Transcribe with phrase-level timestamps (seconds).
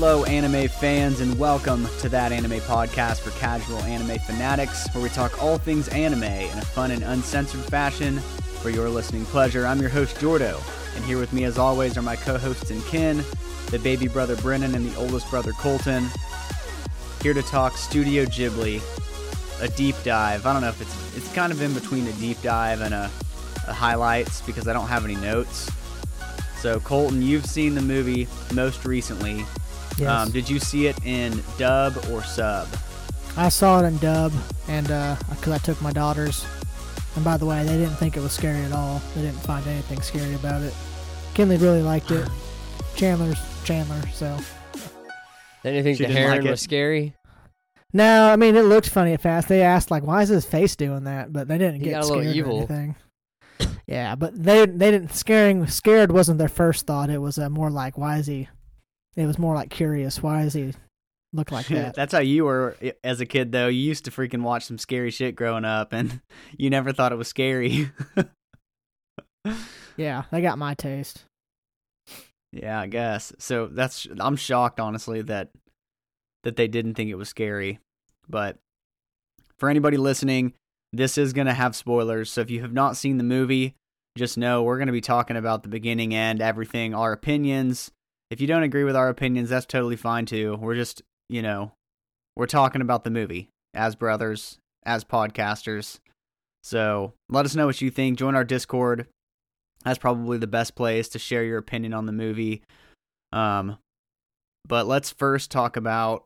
[0.00, 5.08] Hello, anime fans, and welcome to that anime podcast for casual anime fanatics, where we
[5.08, 8.20] talk all things anime in a fun and uncensored fashion
[8.62, 9.66] for your listening pleasure.
[9.66, 10.62] I'm your host, Jordo,
[10.94, 13.24] and here with me, as always, are my co hosts and kin,
[13.72, 16.06] the baby brother Brennan and the oldest brother Colton.
[17.20, 18.80] Here to talk Studio Ghibli,
[19.60, 20.46] a deep dive.
[20.46, 23.10] I don't know if it's it's kind of in between a deep dive and a,
[23.66, 25.68] a highlights because I don't have any notes.
[26.60, 29.44] So Colton, you've seen the movie most recently.
[29.98, 30.08] Yes.
[30.10, 32.68] Um, did you see it in dub or sub?
[33.36, 34.32] I saw it in dub,
[34.68, 36.46] and because I took my daughters.
[37.16, 39.00] And by the way, they didn't think it was scary at all.
[39.14, 40.72] They didn't find anything scary about it.
[41.34, 42.28] Kinley really liked it.
[42.96, 44.36] Chandler's Chandler, so.
[45.62, 46.50] Then you think She the didn't like heron it?
[46.50, 47.14] was scary?
[47.92, 49.48] No, I mean it looked funny at fast.
[49.48, 52.04] They asked like, "Why is his face doing that?" But they didn't He get got
[52.04, 52.52] a little scared evil.
[52.52, 52.96] or anything.
[53.86, 57.08] yeah, but they they didn't scaring scared wasn't their first thought.
[57.10, 58.48] It was uh, more like, "Why is he?"
[59.18, 60.22] It was more like curious.
[60.22, 60.72] Why is he
[61.32, 61.96] look like that?
[61.96, 63.66] That's how you were eh, as a kid, though.
[63.66, 66.20] You used to freaking watch some scary shit growing up, and
[66.56, 67.90] you never thought it was scary.
[69.96, 71.24] yeah, they got my taste.
[72.52, 73.32] yeah, I guess.
[73.40, 75.50] So that's I'm shocked, honestly, that
[76.44, 77.80] that they didn't think it was scary.
[78.28, 78.58] But
[79.58, 80.52] for anybody listening,
[80.92, 82.30] this is gonna have spoilers.
[82.30, 83.74] So if you have not seen the movie,
[84.16, 87.90] just know we're gonna be talking about the beginning, end, everything, our opinions.
[88.30, 90.56] If you don't agree with our opinions, that's totally fine too.
[90.60, 91.72] We're just, you know,
[92.36, 95.98] we're talking about the movie as brothers, as podcasters.
[96.62, 98.18] So let us know what you think.
[98.18, 99.06] Join our Discord.
[99.84, 102.62] That's probably the best place to share your opinion on the movie.
[103.32, 103.78] Um,
[104.66, 106.24] but let's first talk about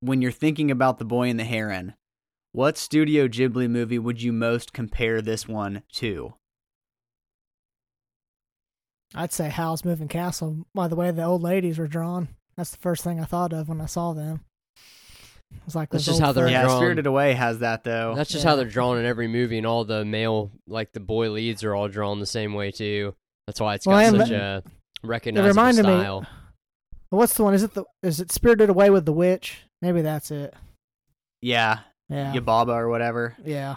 [0.00, 1.94] when you're thinking about the boy and the heron.
[2.50, 6.34] What Studio Ghibli movie would you most compare this one to?
[9.14, 10.66] I'd say Howl's Moving Castle.
[10.74, 13.68] By the way the old ladies were drawn, that's the first thing I thought of
[13.68, 14.40] when I saw them.
[15.54, 16.52] It was like That's those just how they're friends.
[16.54, 16.78] yeah, drawn.
[16.78, 18.14] Spirited Away has that though.
[18.16, 18.50] That's just Yeah.
[18.50, 21.74] how they're drawn in every movie, and all the male, like the boy leads, are
[21.74, 23.14] all drawn the same way too.
[23.46, 24.62] That's why it's Well, got I am- such a
[25.02, 26.26] recognizable reminded me- style.
[27.10, 27.52] What's the one?
[27.52, 27.84] Is it the?
[28.02, 29.64] Is it Spirited Away with the witch?
[29.82, 30.54] Maybe that's it.
[31.42, 33.36] yeah, Yeah, Yababa or whatever.
[33.44, 33.74] yeah.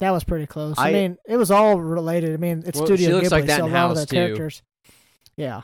[0.00, 0.76] That was pretty close.
[0.78, 2.34] I, I- mean, it was all related.
[2.34, 4.16] I mean, it's Well, Studio Ghibli, like that so a lot of the too.
[4.16, 4.62] characters.
[5.36, 5.62] Yeah.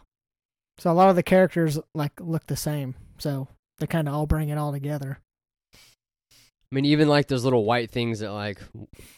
[0.79, 2.95] So a lot of the characters like look the same.
[3.19, 3.49] So
[3.79, 5.19] they kind of all bring it all together.
[5.75, 8.61] I mean, even like those little white things that like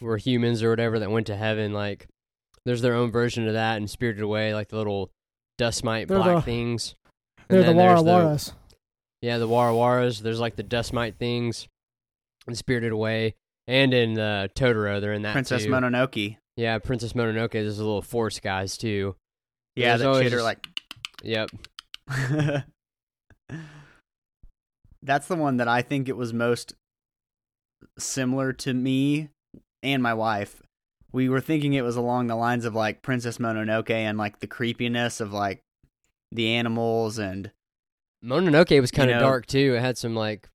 [0.00, 1.72] were humans or whatever that went to heaven.
[1.72, 2.06] Like,
[2.64, 5.10] there's their own version of that in Spirited Away, like the little
[5.56, 6.94] dust mite They're black the- things.
[7.48, 8.52] They're the then there's Warawaras.
[9.22, 10.20] Yeah, the Warawaras.
[10.20, 11.66] There's like the dust mite things
[12.46, 13.34] in Spirited Away,
[13.68, 15.70] and in uh, Totoro, they're in that Princess too.
[15.70, 16.36] Mononoke.
[16.56, 17.52] Yeah, Princess Mononoke.
[17.52, 19.14] There's a little force guys too.
[19.76, 20.66] Yeah, always chitter just- like
[21.22, 21.50] Yep.
[25.02, 26.74] That's the one that I think it was most
[27.98, 29.28] similar to me
[29.82, 30.62] and my wife.
[31.12, 34.46] We were thinking it was along the lines of like Princess Mononoke and like the
[34.46, 35.62] creepiness of like
[36.32, 37.50] the animals and
[38.24, 39.74] Mononoke was kind of know- dark too.
[39.76, 40.48] It had some like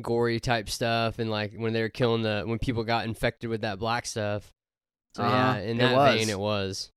[0.00, 3.60] gory type stuff, and like when they were killing the when people got infected with
[3.62, 4.50] that black stuff.
[5.14, 6.14] So Uh-huh, yeah, in it that was.
[6.18, 6.90] vein, it was.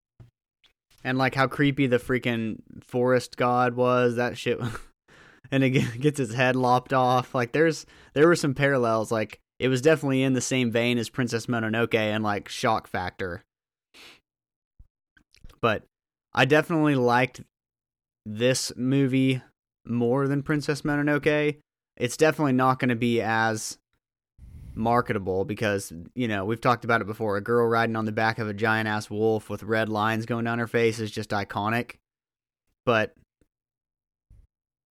[1.03, 4.15] and like how creepy the freaking forest god was.
[4.15, 4.59] That shit,
[5.51, 7.35] and it gets his head lopped off.
[7.35, 9.11] Like there's there were some parallels.
[9.11, 13.43] Like it was definitely in the same vein as Princess Mononoke and like shock factor.
[15.61, 15.83] But
[16.33, 17.41] I definitely liked
[18.25, 19.41] this movie
[19.85, 21.57] more than Princess Mononoke.
[21.97, 23.77] It's definitely not going to be as
[24.77, 27.37] marketable because you know we've talked about it before.
[27.37, 30.45] A girl riding on the back of a giant ass wolf with red lines going
[30.45, 31.93] down her face is just iconic.
[32.85, 33.13] But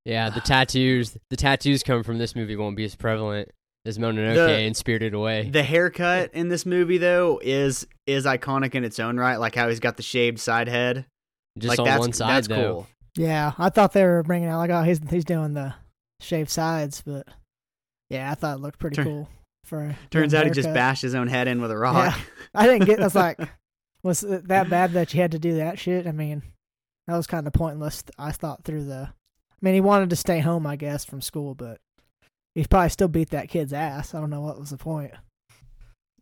[0.04, 1.16] Yeah, the tattoos.
[1.30, 3.50] The tattoos coming from this movie won't be as prevalent
[3.86, 5.50] as Mononoke The- and Spirited Away.
[5.50, 9.36] the haircut in this movie though is is iconic in its own right.
[9.36, 11.04] Like how he's got the shaved side head.
[11.58, 12.72] Just like on that's one side that's though.
[12.72, 12.86] cool.
[13.16, 15.74] Yeah, I thought they were bringing out like oh he's he's doing the
[16.20, 17.26] shaved sides, but
[18.10, 19.28] yeah, I thought it looked pretty Tur- cool.
[19.64, 22.18] For Turns out he just bashed his own head in with a rock.
[22.54, 23.00] I didn't get.
[23.00, 23.38] I was like,
[24.02, 26.06] was it that bad that you had to do that shit?
[26.06, 26.42] I mean,
[27.06, 28.04] that was kind of pointless.
[28.18, 29.08] I thought through the.
[29.10, 31.80] I mean, he wanted to stay home, I guess, from school, but
[32.54, 34.14] he probably still beat that kid's ass.
[34.14, 35.12] I don't know what was the point.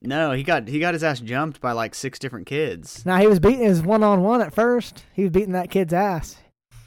[0.01, 3.05] no, he got he got his ass jumped by like six different kids.
[3.05, 5.05] Now he was beating his one on one at first.
[5.15, 6.37] He was beating that kid's ass.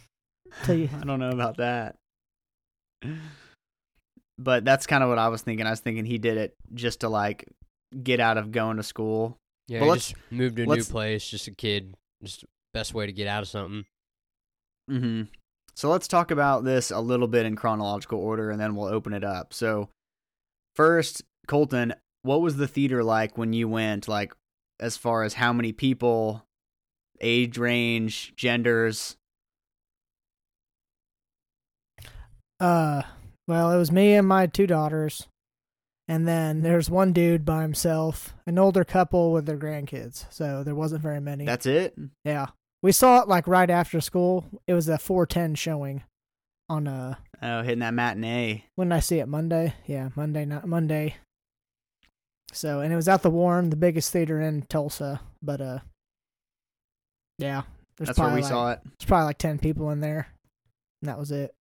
[0.63, 1.97] Till you, I don't know about that.
[4.37, 5.65] But that's kind of what I was thinking.
[5.65, 7.45] I was thinking he did it just to like
[8.03, 9.37] get out of going to school.
[9.67, 11.95] Yeah, But just moved to a new place, just a kid.
[12.21, 13.85] Just best way to get out of something.
[14.89, 15.23] Mm-hmm.
[15.75, 19.13] So let's talk about this a little bit in chronological order, and then we'll open
[19.13, 19.53] it up.
[19.53, 19.89] So
[20.75, 24.07] first, Colton, what was the theater like when you went?
[24.07, 24.33] Like,
[24.79, 26.45] as far as how many people,
[27.21, 29.17] age range, genders.
[32.59, 33.01] Uh,
[33.47, 35.27] well, it was me and my two daughters,
[36.07, 40.25] and then there's one dude by himself, an older couple with their grandkids.
[40.31, 41.45] So there wasn't very many.
[41.45, 41.95] That's it.
[42.23, 42.47] yeah,
[42.81, 44.45] we saw it like right after school.
[44.67, 46.03] It was a 410 showing
[46.69, 48.63] on uh Oh, hitting that matinee.
[48.75, 49.73] when did I see it Monday.
[49.85, 51.15] Yeah, Monday not Monday.
[52.53, 55.19] So and it was at the Warren, the biggest theater in Tulsa.
[55.43, 55.79] But uh,
[57.37, 57.63] yeah,
[57.97, 58.79] there's That's where probably we like, saw it.
[58.83, 60.27] There's probably like ten people in there,
[61.01, 61.53] and that was it.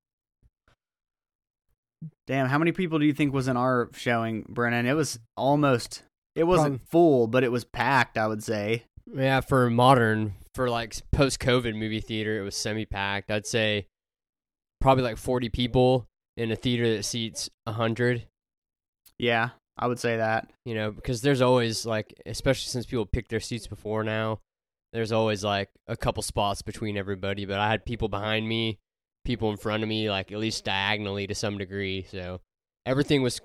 [2.27, 4.87] Damn, how many people do you think was in our showing, Brennan?
[4.87, 6.03] It was almost.
[6.35, 8.17] It wasn't Prob- full, but it was packed.
[8.19, 8.85] I would say.
[9.13, 13.31] Yeah, for modern, for like post COVID movie theater, it was semi packed.
[13.31, 13.87] I'd say
[14.81, 16.07] probably like 40 people
[16.37, 18.27] in a theater that seats 100.
[19.19, 20.51] Yeah, I would say that.
[20.65, 24.41] You know, because there's always like, especially since people picked their seats before now,
[24.93, 27.45] there's always like a couple spots between everybody.
[27.45, 28.79] But I had people behind me,
[29.25, 32.07] people in front of me, like at least diagonally to some degree.
[32.11, 32.41] So
[32.87, 33.41] everything was,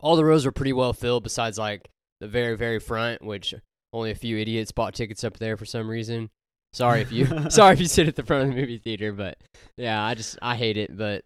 [0.00, 1.88] all the rows were pretty well filled, besides like
[2.20, 3.54] the very, very front, which
[3.92, 6.30] only a few idiots bought tickets up there for some reason.
[6.72, 9.38] Sorry if you, sorry if you sit at the front of the movie theater, but
[9.76, 10.96] yeah, I just I hate it.
[10.96, 11.24] But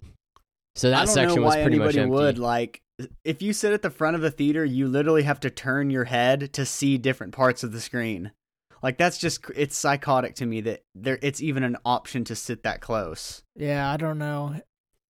[0.76, 2.10] so that section was pretty much anybody empty.
[2.10, 2.82] would like.
[3.24, 6.04] If you sit at the front of the theater, you literally have to turn your
[6.04, 8.32] head to see different parts of the screen.
[8.82, 12.62] Like that's just it's psychotic to me that there it's even an option to sit
[12.62, 13.42] that close.
[13.56, 14.56] Yeah, I don't know.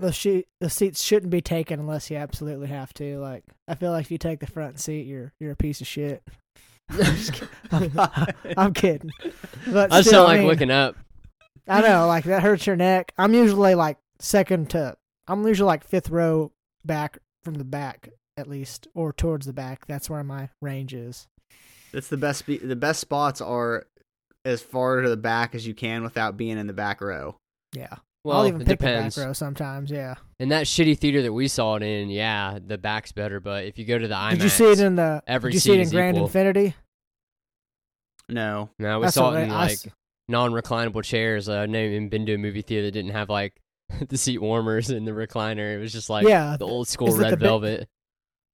[0.01, 3.19] The sheet, the seats shouldn't be taken unless you absolutely have to.
[3.19, 5.87] Like, I feel like if you take the front seat, you're you're a piece of
[5.87, 6.23] shit.
[6.91, 7.49] I'm, just kidding.
[7.99, 8.27] I'm,
[8.57, 9.11] I'm kidding.
[9.67, 10.97] But I just still, don't I like mean, looking up.
[11.69, 13.13] I know, like that hurts your neck.
[13.19, 14.97] I'm usually like second to.
[15.29, 16.51] I'm usually like fifth row
[16.85, 19.87] back from the back at least, or towards the back.
[19.87, 21.29] That's where my range is.
[21.93, 22.41] That's the best.
[22.41, 23.87] Spe- the best spots are
[24.45, 27.37] as far to the back as you can without being in the back row.
[27.75, 27.95] Yeah,
[28.25, 29.15] Well, I'll even it pick depends.
[29.15, 29.91] the back row sometimes.
[29.91, 30.15] Yeah.
[30.39, 33.39] In that shitty theater that we saw it in, yeah, the back's better.
[33.41, 35.23] But if you go to the IMAX, Did you see it in the?
[35.27, 36.27] every did you see it seat in is Grand equal.
[36.27, 36.75] Infinity?
[38.29, 39.89] No, no, we That's saw it in I- I like s-
[40.29, 41.49] non-reclinable chairs.
[41.49, 43.55] Uh, I've never even been to a movie theater that didn't have like
[44.09, 45.75] the seat warmers in the recliner.
[45.75, 47.89] It was just like yeah, the old school red the big- velvet.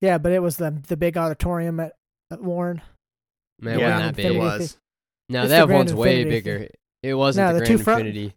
[0.01, 1.93] yeah, but it was the the big auditorium at,
[2.31, 2.81] at Warren.
[3.61, 4.27] Man, it yeah, wasn't that big.
[4.27, 4.39] Infinity.
[4.59, 4.77] was.
[5.29, 6.69] No, It's they the have ones way Infinity bigger.
[7.03, 8.35] It wasn't No, the the Grand two front- Infinity.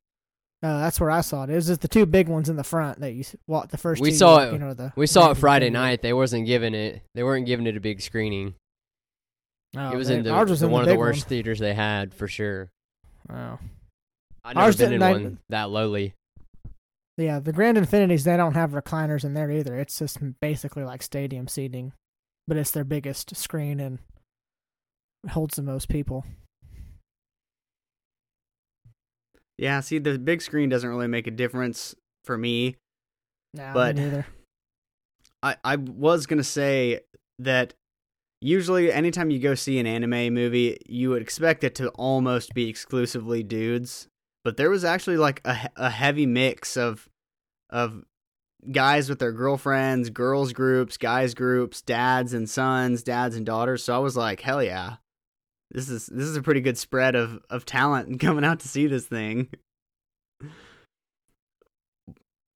[0.61, 1.49] No, that's where I saw it.
[1.51, 3.77] It was just the two big ones in the front that you s- walked the
[3.77, 4.01] first.
[4.01, 5.83] We two, saw you it- know, the We saw it Friday Infinity.
[5.91, 6.01] night.
[6.01, 7.01] They wasn't giving it.
[7.15, 8.55] They weren't giving it a big screening.
[9.77, 10.99] Oh, it was they- in the, ours was the in one the of the big
[10.99, 12.69] worst theaters they had for sure.
[13.27, 13.37] One.
[13.39, 13.59] Oh.
[14.43, 16.13] I've never Ours been in didn't- I- one that lowly.
[17.17, 19.77] Yeah, the Grand Infinities they don't have recliners in there either.
[19.77, 21.91] It's just basically like stadium seating,
[22.47, 23.99] but it's their biggest screen and
[25.29, 26.25] holds the most people.
[29.57, 32.77] Yeah, see, the big screen doesn't really make a difference for me.
[33.53, 34.25] Nah, But- me neither.
[35.41, 36.99] I, I was gonna say
[37.39, 37.73] that
[38.41, 42.67] usually anytime you go see an anime movie, you would expect it to almost be
[42.67, 44.09] exclusively dudes,
[44.43, 47.07] but there was actually like a, a heavy mix of
[47.69, 48.03] of
[48.69, 53.81] guys with their girlfriends, girls groups, guys groups, dads and sons, dads and daughters.
[53.81, 54.97] So I was like, hell yeah,
[55.71, 58.87] this is this is a pretty good spread of of talent coming out to see
[58.87, 59.49] this thing.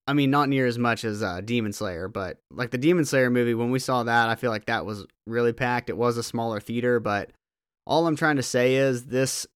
[0.05, 3.29] I mean, not near as much as uh, Demon Slayer, but like the Demon Slayer
[3.29, 5.89] movie, when we saw that, I feel like that was really packed.
[5.89, 7.31] It was a smaller theater, but
[7.87, 9.47] all I'm trying to say is this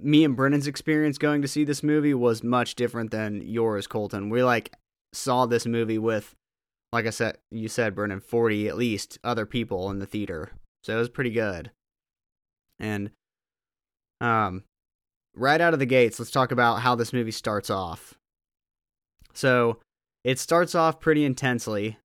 [0.00, 4.30] me and Brennan's experience going to see this movie was much different than yours, Colton.
[4.30, 4.72] We like
[5.12, 6.34] saw this movie with,
[6.92, 10.52] like I said, you said, Brennan, 40 at least other people in the theater.
[10.84, 11.70] So it was pretty good.
[12.78, 13.10] And,
[14.20, 14.64] um,
[15.34, 18.14] right out of the gates, let's talk about how this movie starts off.
[19.34, 19.78] So
[20.24, 21.98] it starts off pretty intensely,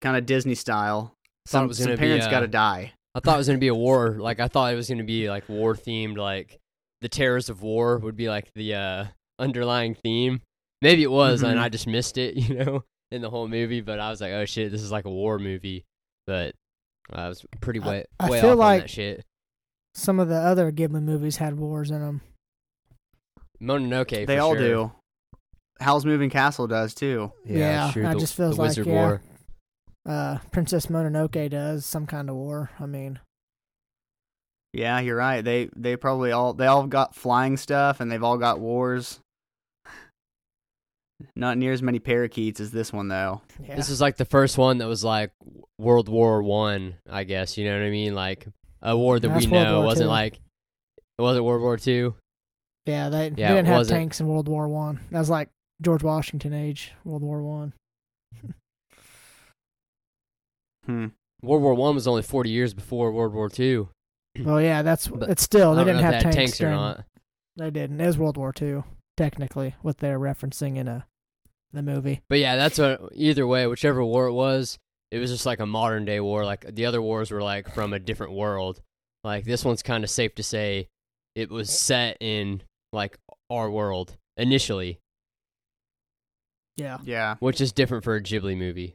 [0.00, 1.14] kind of Disney style.
[1.46, 2.92] Thought it Some, was some parents uh, got to die.
[3.14, 4.16] I thought it was gonna be a war.
[4.20, 6.16] Like I thought it was gonna be like war themed.
[6.16, 6.58] Like
[7.00, 9.04] the terrors of war would be like the uh,
[9.38, 10.42] underlying theme.
[10.80, 11.48] Maybe it was, Mhm.
[11.50, 12.36] and I just missed it.
[12.48, 13.80] You know, in the whole movie.
[13.80, 15.84] But I was like, oh shit, this is like a war movie.
[16.28, 16.54] But
[17.12, 19.24] I was pretty I- way I way feel off like- on that shit.
[19.94, 22.20] Some of the other Ghibli movies had wars in them.
[23.60, 24.26] Mononoke.
[24.26, 24.62] They for all sure.
[24.62, 24.92] do.
[25.80, 27.32] Howl's Moving Castle does too.
[27.44, 28.06] Yeah, that's true.
[28.06, 28.92] I just feels the like, Wizard yeah.
[28.92, 29.22] War.
[30.08, 32.70] Uh, Princess Mononoke does some kind of war.
[32.78, 33.18] I mean,
[34.72, 35.42] Yeah, you're right.
[35.42, 39.20] They they probably all they all got flying stuff and they've all got wars.
[41.36, 43.42] Not near as many parakeets as this one though.
[43.62, 43.76] Yeah.
[43.76, 45.32] This is like the first one that was like
[45.78, 47.58] World War One, I, guess.
[47.58, 48.14] You know what I mean?
[48.14, 48.46] Like
[48.82, 50.10] a war that That's we World know War wasn't Two.
[50.10, 50.34] like
[51.18, 52.14] it wasn't World War Two.
[52.86, 53.98] yeah, they, they Yeah, it didn't have wasn't.
[53.98, 55.00] tanks in World War One.
[55.10, 55.48] That was like
[55.82, 57.72] George Washington age, World War One.
[60.86, 61.06] Hmm.
[61.42, 63.88] World War One was only forty years before World War Two.
[64.44, 67.04] Well, yeah, that's But it's still they didn't have if tanks, tanks or during- not.
[67.56, 68.00] They didn't.
[68.00, 68.84] It was World War Two,
[69.16, 71.04] technically, what they're referencing in a
[71.72, 72.20] the movie.
[72.28, 73.00] But yeah, that's what.
[73.14, 74.78] Either way, whichever war it was,
[75.10, 76.44] it was just like a modern day war.
[76.44, 78.80] Like the other wars were like from a different world.
[79.24, 80.88] Like this one's kind of safe to say
[81.34, 81.72] it was eh.
[81.72, 82.62] set in
[82.92, 83.18] like
[83.50, 84.98] our world initially,
[86.76, 86.98] Yeah.
[87.04, 87.36] Yeah.
[87.40, 88.94] which is different for a Ghibli movie,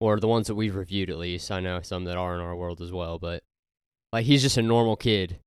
[0.00, 1.50] or the ones that we've reviewed at least.
[1.50, 3.42] I know some that are in our world as well, but
[4.12, 5.38] like he's just a normal kid.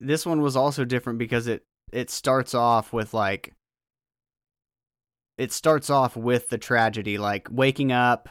[0.00, 1.62] This one was also different because it
[1.92, 3.52] it starts off with like
[5.38, 8.28] it starts off with the tragedy, like waking up,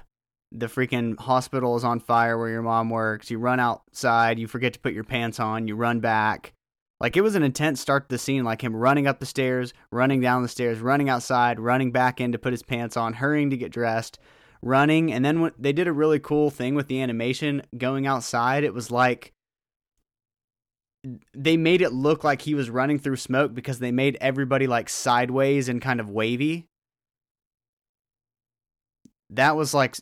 [0.52, 3.32] the freaking hospital is on fire where your mom works.
[3.32, 6.54] You run outside, you forget to put your pants on, you run back.
[7.00, 9.74] Like it was an intense start to the scene, like him running up the stairs,
[9.92, 13.50] running down the stairs, running outside, running back in to put his pants on, hurrying
[13.50, 14.20] to get dressed,
[14.62, 18.64] running, and then when they did a really cool thing with the animation going outside,
[18.64, 19.34] it was like
[21.34, 24.88] they made it look like he was running through smoke because they made everybody like
[24.88, 26.68] sideways and kind of wavy.
[29.32, 29.96] That was like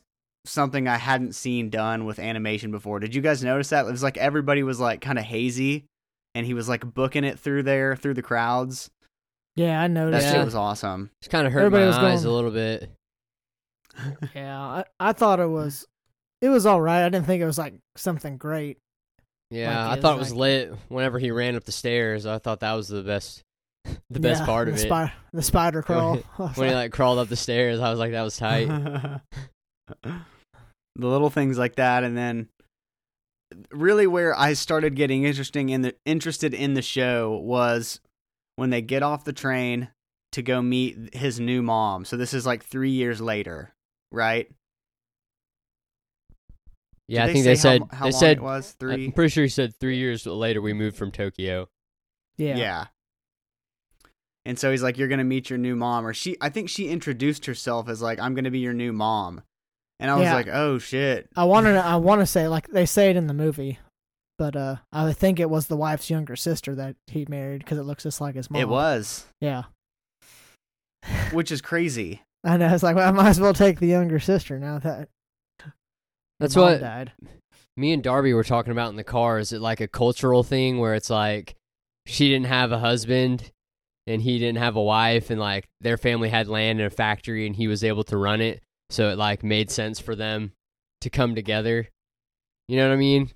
[0.45, 2.99] something I hadn't seen done with animation before.
[2.99, 3.85] Did you guys notice that?
[3.85, 5.85] It was like everybody was like kind of hazy
[6.35, 8.89] and he was like booking it through there through the crowds.
[9.55, 10.21] Yeah, I noticed.
[10.23, 10.35] That noticed.
[10.35, 11.09] shit was awesome.
[11.21, 12.89] It's kind of hurt Everybody my was eyes going- a little bit.
[14.35, 15.85] Yeah, I, I thought it was
[16.41, 17.05] it was all right.
[17.05, 18.77] I didn't think it was like something great.
[19.51, 22.25] Yeah, Like, I thought it was was like- lit whenever he ran up the stairs.
[22.25, 23.41] I thought that was the best,
[24.09, 24.85] the best Yeah, part of the it.
[24.87, 26.15] Spi- the spider crawl.
[26.37, 28.67] When he like, like crawled up the stairs, I was like, that was tight.
[30.03, 30.11] the
[30.95, 32.49] little things like that and then
[33.71, 37.99] really where I started getting interesting in the interested in the show was
[38.57, 39.89] when they get off the train
[40.33, 42.05] to go meet his new mom.
[42.05, 43.73] So this is like 3 years later,
[44.11, 44.47] right?
[47.07, 48.87] Yeah, Did I think say they said mo- how they long said it was I'm
[48.89, 51.67] 3 pretty sure he said three years later we moved from Tokyo.
[52.37, 52.55] yeah.
[52.57, 52.85] yeah.
[54.49, 56.35] And so he's like, "You're gonna meet your new mom," or she.
[56.41, 59.43] I think she introduced herself as like, "I'm gonna be your new mom,"
[59.99, 60.33] and I was Yeah.
[60.33, 63.27] like, "Oh shit!" I wanted to, I want to say like they say it in
[63.27, 63.77] the movie,
[64.39, 67.83] but uh I think it was the wife's younger sister that he married because it
[67.83, 68.59] looks just like his mom.
[68.61, 69.65] It was, Yeah.
[71.31, 72.23] which is crazy.
[72.43, 72.73] I know.
[72.73, 75.09] It's like well, I might as well take the younger sister now that.
[76.39, 77.11] That's mom what- died.
[77.77, 79.39] Me and Darby were talking about in the car.
[79.39, 81.55] Is it like a cultural thing where it's like
[82.07, 83.51] she didn't have a husband
[84.09, 87.45] and he didn't have a wife, and like their family had land and a factory,
[87.47, 90.51] and he was able to run it, so it like made sense for them
[91.01, 91.87] to come together.
[92.67, 93.29] You know what I mean?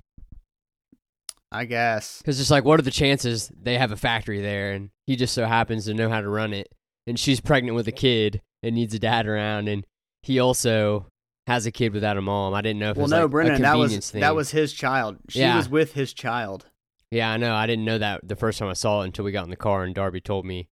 [1.52, 2.18] I guess.
[2.18, 5.34] Because it's like, what are the chances they have a factory there, and he just
[5.34, 6.68] so happens to know how to run it,
[7.08, 9.86] and she's pregnant with a kid and needs a dad around, and
[10.24, 11.08] he also
[11.46, 12.54] has a kid without a mom.
[12.54, 14.22] I didn't know if it Well, was no, like that was thing.
[14.22, 15.18] that was his child.
[15.30, 15.58] She Yeah.
[15.58, 16.66] was with his child.
[17.14, 17.54] Yeah, I know.
[17.54, 19.56] I didn't know that the first time I saw it until we got in the
[19.56, 20.68] car and Darby told me,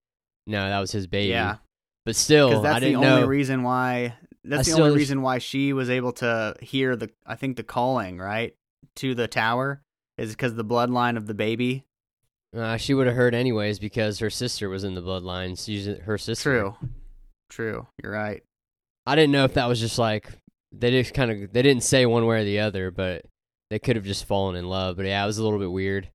[0.48, 1.30] no, that was his baby.
[1.30, 1.58] Yeah,
[2.06, 3.28] But still, because I that's the didn't only know.
[3.28, 4.16] reason why.
[4.44, 7.12] That's I the only reason why she was able to hear the.
[7.28, 8.56] I think the calling right
[8.96, 9.84] to the tower
[10.18, 11.86] is because the bloodline of the baby.
[12.58, 15.64] uh, she would have heard anyways because her sister was in the bloodline.
[15.64, 16.50] She's her sister.
[16.50, 16.76] True,
[17.52, 17.88] true.
[18.02, 18.42] You're right.
[19.06, 20.28] I didn't know if that was just like
[20.72, 23.26] they just kind of they didn't say one way or the other, but
[23.70, 24.98] they could have just fallen in love.
[24.98, 26.10] But yeah, it was a little bit weird.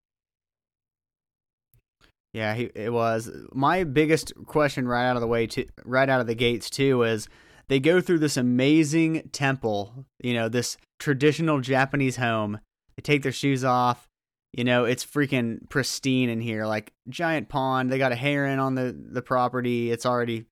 [2.37, 3.31] Yeah, he, it was.
[3.55, 7.03] My biggest question right out of the way, to, right out of the gates too,
[7.03, 7.31] is
[7.69, 10.05] they go through this amazing temple.
[10.23, 12.61] You know, this traditional Japanese home.
[12.95, 14.07] They take their shoes off.
[14.53, 17.91] You know, it's freaking pristine in here, like giant pond.
[17.91, 19.91] They got a heron on the the property.
[19.91, 20.45] It's already,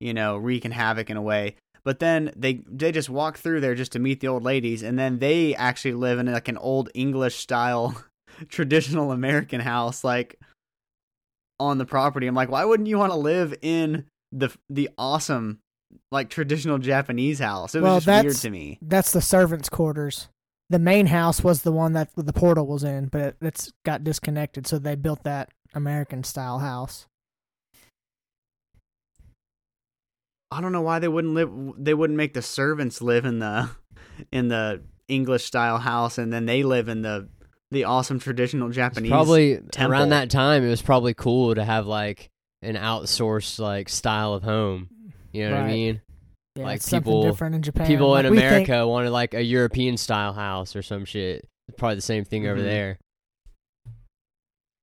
[0.00, 1.56] you know, wreaking havoc in a way.
[1.84, 4.98] But then they they just walk through there just to meet the old ladies, and
[4.98, 8.02] then they actually live in like an old English style,
[8.48, 10.40] traditional American house, like
[11.58, 12.26] on the property.
[12.26, 15.60] I'm like, why wouldn't you want to live in the the awesome
[16.10, 17.74] like traditional Japanese house?
[17.74, 18.78] It was Well, just weird to me.
[18.82, 20.28] That's the servants' quarters.
[20.68, 24.02] The main house was the one that the portal was in, but it, it's got
[24.02, 27.06] disconnected, so they built that American style house.
[30.50, 31.50] I don't know why they wouldn't live.
[31.78, 33.70] They wouldn't make the servants live in the
[34.32, 37.28] in the English style house, and then they live in the
[37.70, 39.10] the awesome traditional Japanese.
[39.10, 39.92] probably temple.
[39.92, 40.64] around that time.
[40.64, 42.30] It was probably cool to have like
[42.62, 44.88] an outsourced like style of home.
[45.32, 46.00] You know what I mean?
[46.56, 47.86] Yeah, Like it's something people- different in Japan.
[47.86, 51.46] People Like, in we think- America wanted like a European style house or some shit.
[51.76, 52.64] Probably the same thing over Mhm.
[52.64, 52.98] there.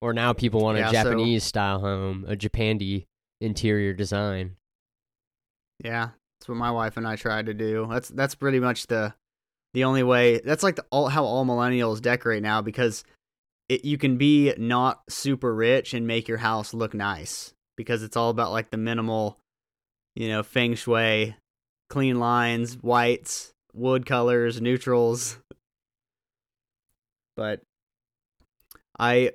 [0.01, 3.05] Or now people want Yeah, a so- Japanese style home, a Japandi
[3.39, 4.57] interior design.
[5.83, 6.09] Yeah,
[6.39, 7.87] that's what my wife and I tried to do.
[7.89, 9.13] That's that's pretty much the
[9.73, 10.39] the only way.
[10.39, 13.03] That's like the, all how all millennials decorate now because
[13.69, 18.17] it, you can be not super rich and make your house look nice because it's
[18.17, 19.39] all about like the minimal,
[20.15, 21.35] you know, feng shui,
[21.89, 25.37] clean lines, whites, wood colors, neutrals.
[27.35, 27.61] But
[28.99, 29.31] I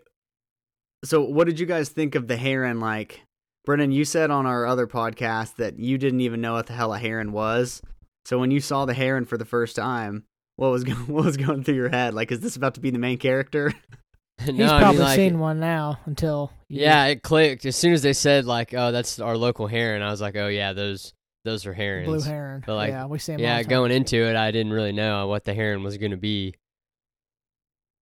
[1.04, 3.22] so what did you guys think of the heron like
[3.68, 6.94] Brennan, you said on our other podcast that you didn't even know what the hell
[6.94, 7.82] a heron was.
[8.24, 10.24] So when you saw the heron for the first time,
[10.58, 12.14] what was go- what was going through your head?
[12.14, 13.72] Like, is this about to be the main character?
[14.46, 17.76] no, He's I mean, probably like, seen one now until you- Yeah, it clicked as
[17.76, 20.72] soon as they said like, "Oh, that's our local heron." I was like, "Oh yeah,
[20.72, 21.12] those
[21.44, 22.62] those are herons." blue heron.
[22.66, 23.40] But, like, yeah, we see him.
[23.40, 23.68] all Yeah, time.
[23.70, 26.54] going into it, I didn't really know what the heron was going to be.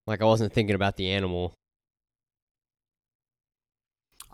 [0.07, 1.53] Like I wasn't thinking about the animal.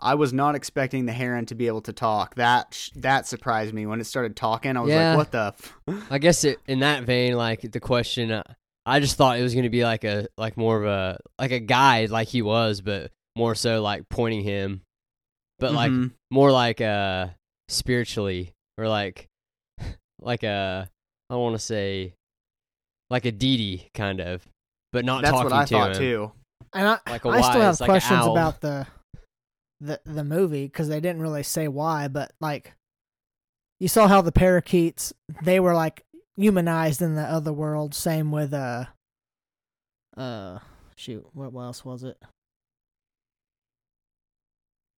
[0.02, 2.34] I was not expecting the heron to be able to talk.
[2.34, 4.76] That that surprised me when it started talking.
[4.76, 5.10] I was Yeah.
[5.10, 5.54] like, what the?
[5.58, 6.06] F-?
[6.10, 8.42] I guess it, in that vein, like the question, uh,
[8.84, 11.52] I just thought it was going to be like a like more of a like
[11.52, 14.82] a guide, like he was, but more so like pointing him,
[15.60, 16.10] but like Mhm.
[16.30, 17.28] more like uh
[17.68, 19.28] spiritually or like
[20.20, 20.90] like a
[21.30, 22.14] I want to say
[23.08, 24.46] like a deity kind of,
[24.92, 25.98] but not that's talking what I to thought him.
[25.98, 26.32] too.
[26.74, 28.86] And I, Like a I still have like questions about the
[29.82, 32.74] the the movie because they didn't really say why, but like
[33.80, 36.04] you saw how the parakeets they were like
[36.36, 37.94] humanized in the other world.
[37.94, 38.84] Same with uh
[40.16, 40.58] uh
[40.96, 42.16] shoot, what, what else was it?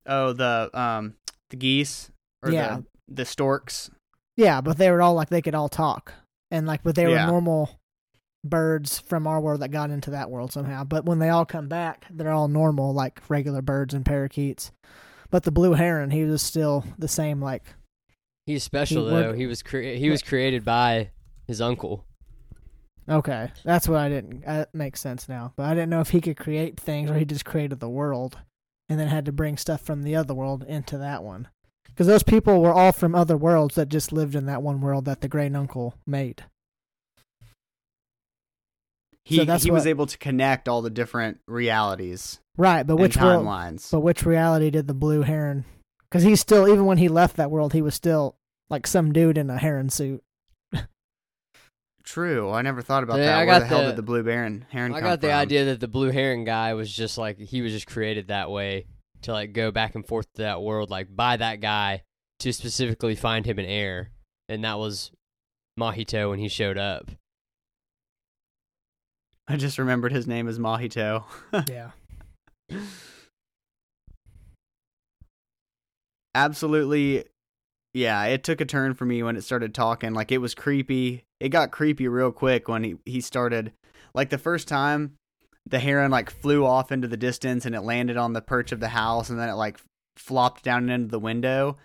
[0.07, 1.14] Oh, the um
[1.51, 2.11] the geese
[2.42, 2.77] or Yeah.
[2.77, 3.90] the the storks.
[4.37, 6.12] Yeah, but they were all like they could all talk,
[6.51, 7.27] and like but they were Yeah.
[7.27, 7.81] normal
[8.44, 10.85] birds from our world that got into that world somehow.
[10.85, 14.70] But when they all come back, they're all normal like regular birds and parakeets.
[15.30, 17.64] But the blue heron, he was still the same like
[18.46, 19.33] He's special He though.
[19.33, 21.11] He was cre- he was created by
[21.46, 22.04] his uncle.
[23.09, 24.44] Okay, that's what I didn't.
[24.46, 25.52] That makes sense now.
[25.57, 28.38] But I didn't know if he could create things or he just created the world,
[28.88, 31.48] and then had to bring stuff from the other world into that one.
[31.87, 35.04] Because those people were all from other worlds that just lived in that one world
[35.04, 36.44] that the great uncle made.
[39.25, 43.03] He So that's he was able to connect all the different realities Right, but and
[43.03, 43.45] which world?
[43.45, 43.91] timelines.
[43.91, 45.65] But which reality did the blue heron?
[46.11, 48.37] Because he's still, even when he left that world, he was still
[48.71, 50.23] like some dude in a heron suit.
[52.05, 52.51] True.
[52.51, 53.35] I never thought about Yeah, that.
[53.39, 55.37] I Where got the hell did the blue baron heron I come got the from?
[55.39, 58.87] idea that the blue heron guy was just like he was just created that way
[59.23, 62.03] to like go back and forth to that world like by that guy
[62.41, 64.11] to specifically find him an heir,
[64.51, 65.13] and that was
[65.81, 67.11] Mahito when he showed up.
[69.46, 71.24] I just remembered his name is Mahito.
[71.68, 71.90] yeah.
[76.35, 77.24] Absolutely.
[77.92, 80.14] Yeah, it took a turn for me when it started talking.
[80.14, 81.24] Like it was creepy.
[81.40, 83.72] It got creepy real quick when he, he started
[84.14, 85.16] like the first time
[85.66, 88.80] the heron like flew off into the distance and it landed on the perch of
[88.80, 89.78] the house and then it like
[90.16, 91.76] flopped down into the window.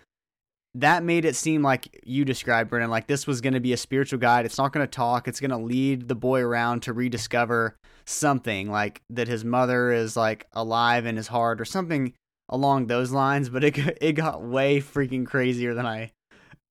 [0.75, 3.77] That made it seem like you described, Brennan, like this was going to be a
[3.77, 4.45] spiritual guide.
[4.45, 5.27] It's not going to talk.
[5.27, 10.15] It's going to lead the boy around to rediscover something like that his mother is
[10.15, 12.13] like alive in his heart or something
[12.49, 13.49] along those lines.
[13.49, 16.11] But it it got way freaking crazier than I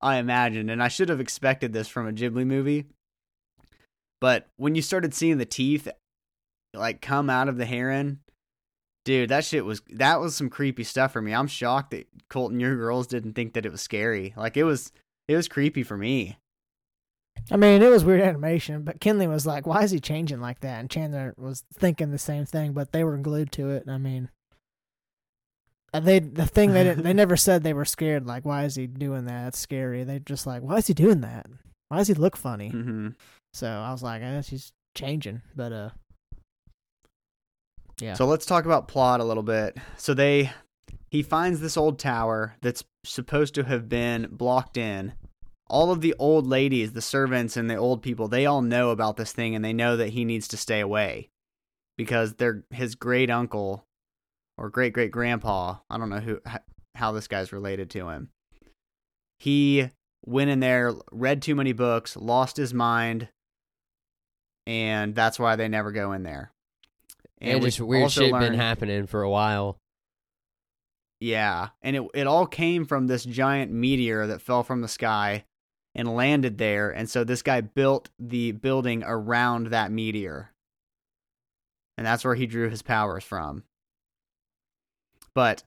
[0.00, 2.86] I imagined, and I should have expected this from a Ghibli movie.
[4.20, 5.88] But when you started seeing the teeth
[6.74, 8.20] like come out of the heron,
[9.08, 11.32] dude, that shit was that was some creepy stuff for me.
[11.32, 14.34] I'm shocked that Colton, your girls didn't think that it was scary.
[14.36, 14.92] Like it was
[15.26, 16.36] it was creepy for me.
[17.50, 20.60] I mean, it was weird animation, but Kinley was like, "Why is he changing like
[20.60, 23.88] that?" And Chandler was thinking the same thing, but they were glued to it.
[23.88, 24.28] I mean,
[25.94, 28.26] they the thing they didn't they never said they were scared.
[28.26, 29.44] Like, why is he doing that?
[29.44, 30.04] That's scary.
[30.04, 31.46] They just like, why is he doing that?
[31.88, 32.70] Why does he look funny?
[32.70, 33.08] Mm-hmm.
[33.54, 35.90] So I was like, I guess he's changing, but uh,
[38.00, 38.14] yeah.
[38.14, 39.76] So let's talk about plot a little bit.
[39.96, 40.50] So they
[41.10, 45.14] he finds this old tower that's supposed to have been blocked in.
[45.68, 49.16] All of the old ladies, the servants and the old people, they all know about
[49.16, 51.28] this thing and they know that he needs to stay away
[51.96, 53.84] because they're his great uncle
[54.56, 55.76] or great great grandpa.
[55.90, 56.40] I don't know who
[56.94, 58.30] how this guy's related to him.
[59.38, 59.90] He
[60.24, 63.28] went in there, read too many books, lost his mind,
[64.66, 66.52] and that's why they never go in there
[67.40, 69.78] And, we just weird shit learn- been happening for a while.
[71.20, 75.44] Yeah, and it it all came from this giant meteor that fell from the sky
[75.94, 80.52] and landed there, and so this guy built the building around that meteor.
[81.96, 83.64] And that's where he drew his powers from.
[85.34, 85.64] But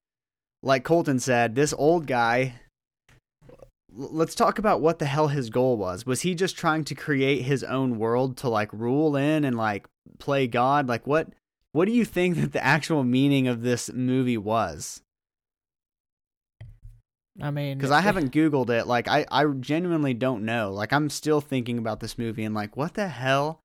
[0.63, 2.53] like Colton said, this old guy
[3.93, 6.05] let's talk about what the hell his goal was.
[6.05, 9.85] Was he just trying to create his own world to like rule in and like
[10.19, 10.87] play god?
[10.87, 11.29] Like what
[11.73, 15.01] what do you think that the actual meaning of this movie was?
[17.41, 18.87] I mean, because I haven't Googled it.
[18.87, 20.71] Like, I, I genuinely don't know.
[20.71, 23.61] Like, I'm still thinking about this movie and, like, what the hell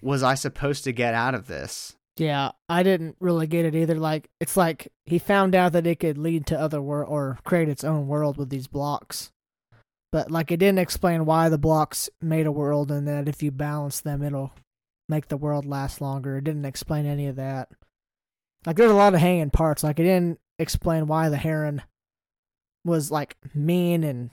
[0.00, 1.94] was I supposed to get out of this?
[2.16, 3.94] Yeah, I didn't really get it either.
[3.94, 7.68] Like, it's like he found out that it could lead to other world or create
[7.68, 9.30] its own world with these blocks,
[10.10, 13.50] but like it didn't explain why the blocks made a world and that if you
[13.50, 14.52] balance them, it'll
[15.12, 16.38] make the world last longer.
[16.38, 17.68] It didn't explain any of that.
[18.66, 19.84] Like, there's a lot of hanging parts.
[19.84, 21.82] Like, it didn't explain why the heron
[22.84, 24.30] was like mean and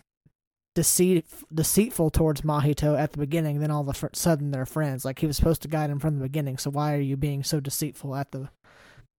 [0.76, 3.60] deceit deceitful towards Mahito at the beginning.
[3.60, 5.04] Then all of a fr- sudden they're friends.
[5.06, 6.58] Like he was supposed to guide him from the beginning.
[6.58, 8.50] So why are you being so deceitful at the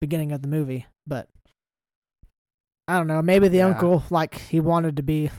[0.01, 0.87] beginning of the movie?
[1.07, 1.29] But
[2.88, 3.23] I don't know.
[3.23, 3.66] Maybe the Yeah.
[3.66, 5.31] uncle like he wanted to be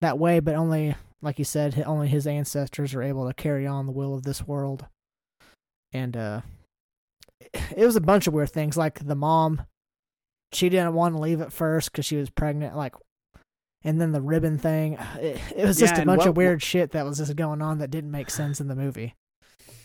[0.00, 3.86] that way, but only like you said, only his ancestors are able to carry on
[3.86, 4.86] the will of this world.
[5.92, 6.40] And uh
[7.76, 9.62] it was a bunch of weird things like the mom
[10.52, 12.94] she didn't want to leave at first because she was pregnant like
[13.84, 16.62] and then the ribbon thing it, it was just Yeah, a bunch what- of weird
[16.62, 19.14] shit that was just going on that didn't make sense in the movie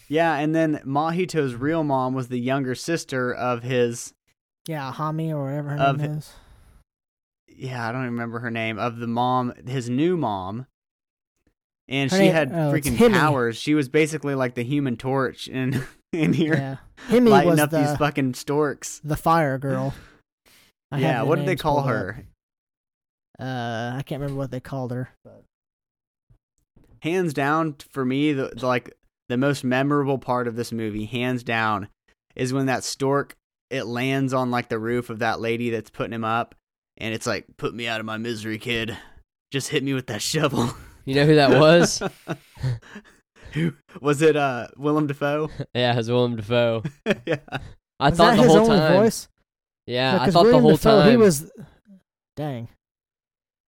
[0.10, 4.14] Yeah, and then Mahito's real mom was the younger sister of his.
[4.68, 6.34] yeah himi or whatever her Of name it- is
[7.48, 8.80] Yeah, I don't even remember her name.
[8.80, 10.66] Of the mom, his new mom.
[11.90, 13.58] And Her she name- had oh, freaking powers.
[13.58, 16.78] She was basically like the human torch in, in here, yeah
[17.10, 19.02] himi lighting up the, these fucking storks.
[19.04, 19.94] the fire girl
[20.92, 21.92] I yeah, what did they call pulled up.
[21.96, 22.24] her?
[23.40, 25.44] uh i can't remember what they called her but
[27.02, 28.94] hands down for me the, the like
[29.28, 31.88] the most memorable part of this movie hands down
[32.36, 33.36] is when that stork
[33.72, 36.54] it lands on like the roof of that lady that's putting him up
[36.98, 38.96] and it's like put me out of my misery kid
[39.52, 40.70] just hit me with that shovel
[41.06, 42.02] You know who that was?
[43.54, 46.84] Who was it uh willem dafoe yeah, it was Willem Dafoe.
[47.26, 47.36] yeah
[48.00, 48.94] I was thought that the his whole only time.
[49.04, 49.28] voice
[49.86, 51.12] Yeah, I Because thought the whole Dafoe, time.
[51.12, 51.52] he was
[52.36, 52.68] dang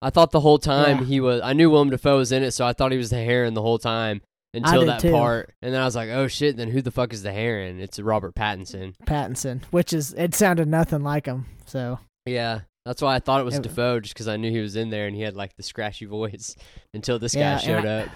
[0.02, 1.04] I thought the whole time Yeah.
[1.04, 1.40] he was.
[1.42, 3.62] I knew Willem Dafoe was in it, so I thought he was the Heron the
[3.62, 4.20] whole time
[4.52, 5.10] until that too.
[5.10, 5.54] part.
[5.62, 7.80] And then I was like, "Oh shit!" Then who the fuck is the Heron?
[7.80, 8.94] It's Robert Pattinson.
[9.06, 11.46] Pattinson, which is it sounded nothing like him.
[11.64, 14.60] So Yeah, that's why I thought it was It- Dafoe, just because I knew he
[14.60, 16.56] was in there and he had like the scratchy voice
[16.94, 18.08] until this Yeah, guy showed I- up.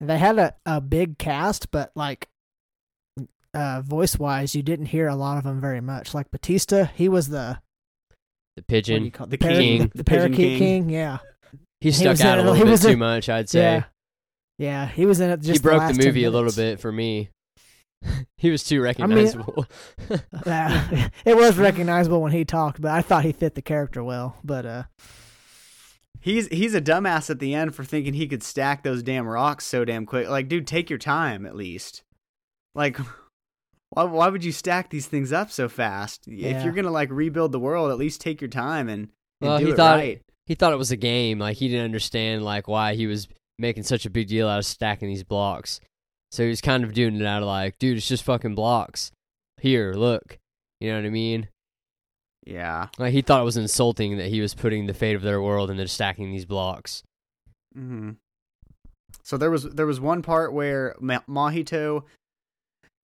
[0.00, 2.28] they had a, a big cast, but like
[3.54, 6.14] uh voice wise, you didn't hear a lot of them very much.
[6.14, 7.58] Like Batista, he was the
[8.56, 9.10] The what do you pigeon.
[9.10, 9.30] call it?
[9.30, 9.80] The Parrot- king.
[9.80, 10.82] the, The pigeon parakeet king.
[10.84, 10.90] king.
[10.90, 11.18] Yeah,
[11.80, 13.28] He he stuck was out in a it- little he bit was too in- much,
[13.28, 13.60] I'd say.
[13.60, 13.84] yeah,
[14.58, 14.86] yeah.
[14.86, 15.40] He was in it.
[15.40, 17.30] Just he broke last the movie a little bit for me.
[18.36, 19.66] he was too mean- recognizable.
[20.46, 24.36] Uh, it was recognizable when he talked, but I thought he fit the character well.
[24.42, 24.82] But uh,
[26.20, 29.64] He's he's a dumbass at the end for thinking he could stack those damn rocks
[29.66, 30.28] so damn quick.
[30.28, 32.02] Like, dude, take your time at least.
[32.74, 32.98] Like,
[33.90, 36.26] why why would you stack these things up so fast?
[36.26, 36.56] Yeah.
[36.58, 39.08] If you're gonna like rebuild the world, at least take your time and,
[39.40, 40.22] and Well, do he it thought- right.
[40.46, 41.38] he thought it was a game.
[41.38, 44.66] Like he didn't understand like why he was making such a big deal out of
[44.66, 45.80] stacking these blocks.
[46.30, 49.10] So he was kind of doing it out of like, dude, it's just fucking blocks.
[49.60, 50.38] Here, look.
[50.80, 51.48] You know what I mean?
[52.46, 52.88] Yeah.
[52.98, 55.70] Like he thought it was insulting that he was putting the fate of their world
[55.70, 57.02] and then stacking these blocks.
[57.74, 58.12] hmm
[59.22, 62.04] So there was there was one part where Ma- Mahito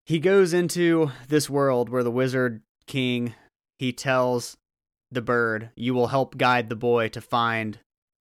[0.07, 3.35] he goes into this world where the wizard king
[3.79, 4.57] he tells
[5.11, 7.79] the bird, "You will help guide the boy to find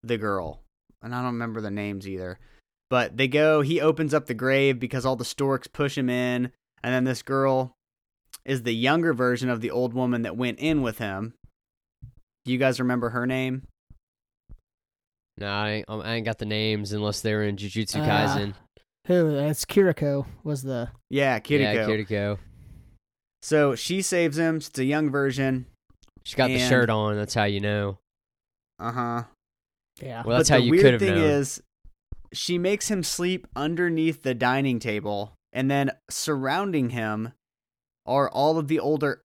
[0.03, 0.61] the girl."
[1.01, 2.39] And I don't remember the names either.
[2.89, 6.51] But they go, he opens up the grave because all the storks push him in,
[6.83, 7.73] and then this girl
[8.45, 11.33] is the younger version of the old woman that went in with him.
[12.45, 13.63] Do you guys remember her name?
[15.37, 18.53] No, I ain't, I ain't got the names unless they were in Jujutsu Uh, Kaisen.
[19.07, 19.35] who?
[19.37, 21.73] It's Kiriko was the Yeah, Kiriko.
[21.73, 22.37] Yeah, Kiriko.
[23.41, 24.57] So she saves him.
[24.57, 25.67] It's a young version.
[26.23, 27.15] She got the shirt on.
[27.15, 27.99] That's how you know.
[28.79, 29.23] Uh huh.
[30.01, 30.23] yeah.
[30.25, 31.23] Well, that's but how the you could have thing known.
[31.29, 31.61] is,
[32.33, 37.33] she makes him sleep underneath the dining table, and then surrounding him
[38.05, 39.23] are all of the older,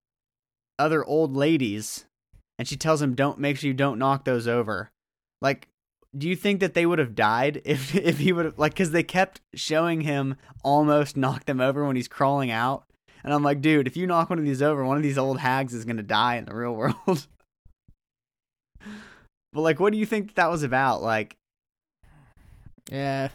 [0.78, 2.06] other old ladies,
[2.58, 4.90] and she tells him, "Don't make sure you don't knock those over."
[5.40, 5.68] Like,
[6.16, 8.72] do you think that they would have died if if he would have like?
[8.72, 12.84] Because they kept showing him almost knock them over when he's crawling out.
[13.22, 15.38] And I'm like, dude, if you knock one of these over, one of these old
[15.38, 17.26] hags is gonna die in the real world.
[19.52, 21.02] but like, what do you think that was about?
[21.02, 21.36] Like,
[22.90, 23.28] Yeah.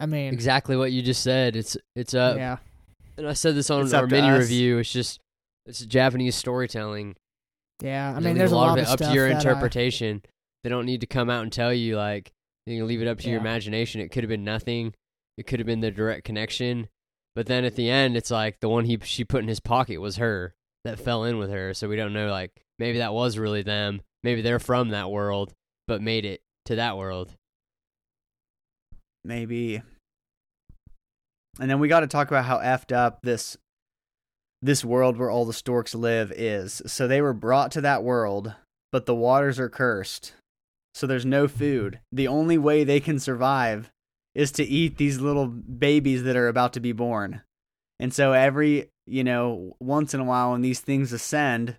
[0.00, 1.56] I mean, Exactly what you just said.
[1.56, 2.56] It's it's uh, yeah.
[3.16, 4.40] and I said this on It's our mini us.
[4.42, 4.78] review.
[4.78, 5.20] It's just
[5.66, 7.16] it's Japanese storytelling.
[7.82, 8.14] Yeah.
[8.16, 10.22] I mean, there's a lot of of it up to your that I- interpretation.
[10.64, 12.32] They don't need to come out and tell you like
[12.66, 14.00] you can leave it up to your imagination.
[14.00, 14.94] It could have been nothing.
[15.36, 16.88] It could have been the direct connection.
[17.34, 19.98] But then at the end, it's like the one he she put in his pocket
[19.98, 21.72] was her that fell in with her.
[21.74, 24.02] So we don't know like maybe that was really them.
[24.24, 25.54] Maybe they're from that world,
[25.86, 27.34] but made it to that world.
[29.24, 29.82] Maybe.
[31.60, 33.56] And then we got to talk about how effed up this
[34.60, 36.82] this world where all the storks live is.
[36.86, 38.54] So they were brought to that world,
[38.90, 40.32] but the waters are cursed.
[40.94, 42.00] So there's no food.
[42.10, 43.92] The only way they can survive
[44.34, 47.42] is to eat these little babies that are about to be born.
[48.00, 51.76] And so every, you know, once in a while when these things ascend,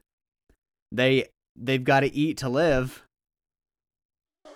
[0.91, 3.03] they they've got to eat to live.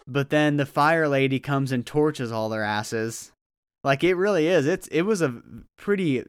[0.07, 3.31] But then the fire lady comes and torches all their asses.
[3.83, 4.65] Like it really is.
[4.67, 5.41] It's it was a
[5.77, 6.23] pretty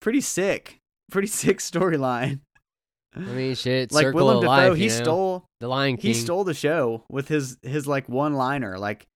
[0.00, 0.78] pretty sick,
[1.10, 2.40] pretty sick storyline.
[3.14, 3.90] I mean, shit.
[3.92, 4.94] Like circle Willem Dafoe, he you know?
[4.96, 6.08] stole the Lion King.
[6.08, 8.78] he stole the show with his his like one liner.
[8.78, 9.06] Like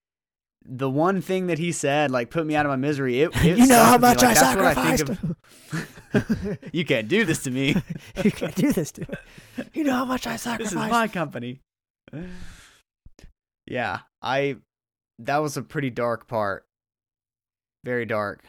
[0.66, 3.20] the one thing that he said, like put me out of my misery.
[3.22, 5.06] It, it you know how much Like, I sacrificed.
[5.06, 7.76] think of- you can't do this to me.
[8.24, 9.06] you can't do this to me.
[9.74, 10.74] You know how much I sacrificed.
[10.74, 11.60] this is my company.
[13.66, 14.56] Yeah, I
[15.18, 16.66] that was a pretty dark part.
[17.84, 18.44] Very dark.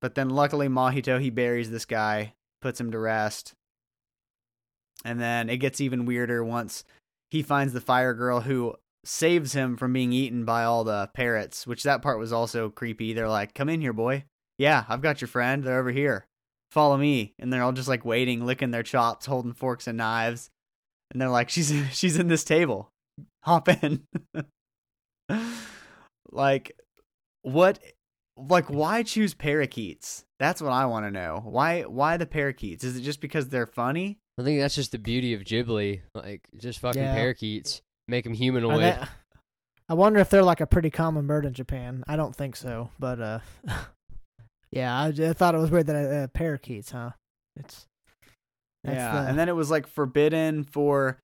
[0.00, 3.54] But then luckily Mahito he buries this guy, puts him to rest.
[5.04, 6.84] And then it gets even weirder once
[7.30, 11.66] he finds the fire girl who saves him from being eaten by all the parrots,
[11.66, 13.12] which that part was also creepy.
[13.12, 14.24] They're like, "Come in here, boy."
[14.58, 15.62] Yeah, I've got your friend.
[15.62, 16.26] They're over here.
[16.70, 17.34] Follow me.
[17.38, 20.50] And they're all just like waiting, licking their chops, holding forks and knives.
[21.10, 22.90] And they're like, "She's she's in this table.
[23.42, 24.06] Hop in."
[26.30, 26.72] like
[27.42, 27.78] what
[28.36, 30.24] like why choose parakeets?
[30.38, 31.40] That's what I want to know.
[31.44, 32.84] Why why the parakeets?
[32.84, 34.18] Is it just because they're funny?
[34.38, 36.02] I think that's just the beauty of Ghibli.
[36.14, 37.14] Like, just fucking Yeah.
[37.14, 37.80] parakeets.
[38.08, 38.80] Make them Are humanoid.
[38.82, 38.98] they-
[39.88, 42.02] I wonder if they're like a pretty common bird in Japan.
[42.08, 43.38] I don't think so, but uh,
[44.70, 47.10] yeah, I, I thought it was weird that uh, parakeets, huh?
[47.56, 47.86] It's
[48.84, 51.18] that's yeah, the- and then it was like forbidden for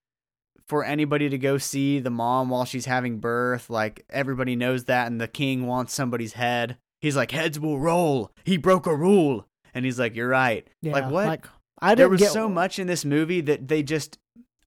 [0.66, 3.70] for anybody to go see the mom while she's having birth.
[3.70, 6.79] Like everybody knows that, and the king wants somebody's head.
[7.01, 8.31] He's like, heads will roll.
[8.44, 10.66] He broke a rule, and he's like, you're right.
[10.81, 11.27] yeah, like what?
[11.27, 11.46] Like
[11.81, 14.18] I there was get so much in this movie that they just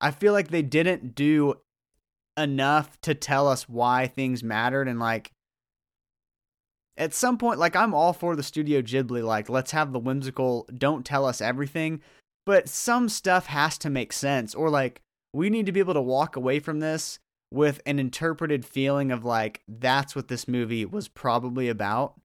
[0.01, 1.55] I feel like they didn't do
[2.37, 5.31] enough to tell us why things mattered and like
[6.97, 10.67] at some point like I'm all for the studio Ghibli like let's have the whimsical
[10.77, 12.01] don't tell us everything
[12.45, 15.01] but some stuff has to make sense or like
[15.35, 17.19] we need to be able to walk away from this
[17.51, 22.15] with an interpreted feeling of like that's what this movie was probably about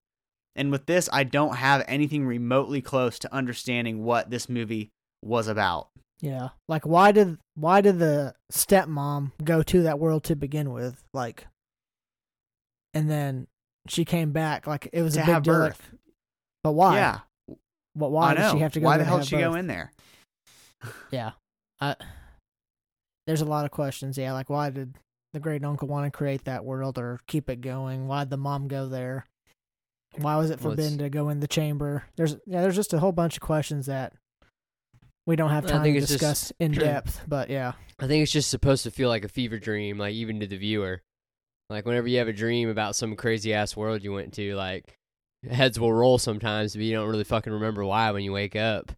[0.56, 4.90] and with this, I don't have anything remotely close to understanding what this movie
[5.22, 5.88] was about.
[6.20, 6.48] Yeah.
[6.68, 11.02] Like why did why did the stepmom go to that world to begin with?
[11.14, 11.46] Like
[12.94, 13.46] and then
[13.88, 15.54] she came back like it was To a big deal.
[15.58, 15.92] like- birth.
[16.64, 16.96] but why?
[16.96, 17.18] Yeah,
[17.94, 19.92] But why did she have to go Why the hell did she go in there?
[21.10, 21.32] Yeah.
[21.80, 21.94] I
[23.30, 24.18] There's a lot of questions.
[24.18, 24.96] Yeah, like why did
[25.32, 28.08] the great uncle want to create that world or keep it going?
[28.08, 29.24] Why did the mom go there?
[30.18, 32.02] Why was it Well, forbidden to go in the chamber?
[32.16, 34.14] There's yeah, there's just a whole bunch of questions that
[35.28, 37.20] we don't have time to it's just- discuss in depth.
[37.28, 40.40] But yeah, I think it's just supposed to feel like a fever dream, like even
[40.40, 41.00] to the viewer.
[41.68, 44.98] Like whenever you have a dream about some crazy ass world you went to, like
[45.48, 48.90] heads will roll sometimes, but you don't really fucking remember why when you wake up.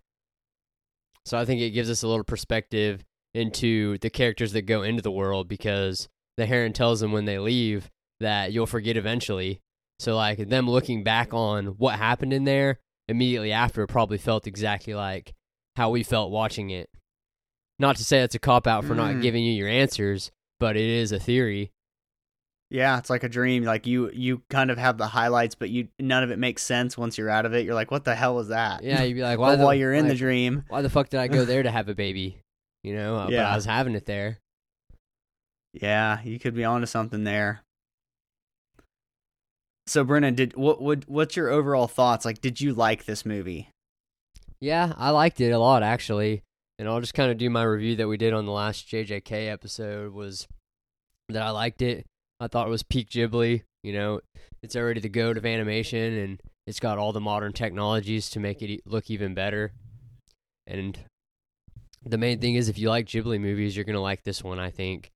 [1.26, 5.02] So I think it gives us a little perspective into the characters that go into
[5.02, 7.90] the world because the Heron tells them when they leave
[8.20, 9.60] that you'll forget eventually.
[9.98, 14.94] So like them looking back on what happened in there immediately after probably felt exactly
[14.94, 15.32] like
[15.76, 16.88] how we felt watching it.
[17.78, 19.22] Not to say that's a cop out for not Mm.
[19.22, 21.72] giving you your answers, but it is a theory.
[22.70, 23.64] Yeah, it's like a dream.
[23.64, 26.96] Like you, you kind of have the highlights, but you none of it makes sense
[26.96, 27.64] once you're out of it.
[27.66, 28.82] You're like, what the hell was that?
[28.82, 31.20] Yeah, you'd be like, why the, while you're in the dream, why the fuck did
[31.20, 32.38] I go there to have a baby?
[32.82, 33.52] You know, Uh, but Yeah.
[33.52, 34.38] I was having it there.
[35.72, 37.62] yeah, you could be onto something there.
[39.86, 40.80] So, Brennan, did what?
[40.80, 42.24] Would what's your overall thoughts?
[42.24, 43.68] Like, did you like this movie?
[44.60, 46.42] Yeah, I liked it a lot actually.
[46.78, 49.48] And I'll just kind of do my review that we did on the last JJK
[49.50, 50.48] episode was
[51.28, 52.06] that I liked it.
[52.40, 53.62] I thought it was peak Ghibli.
[53.82, 54.20] You know,
[54.62, 58.62] it's already the goat of animation, and it's got all the modern technologies to make
[58.62, 59.72] it look even better.
[60.66, 60.98] And
[62.04, 64.70] the main thing is, if you like Ghibli movies, you're gonna like this one, I
[64.70, 65.10] think.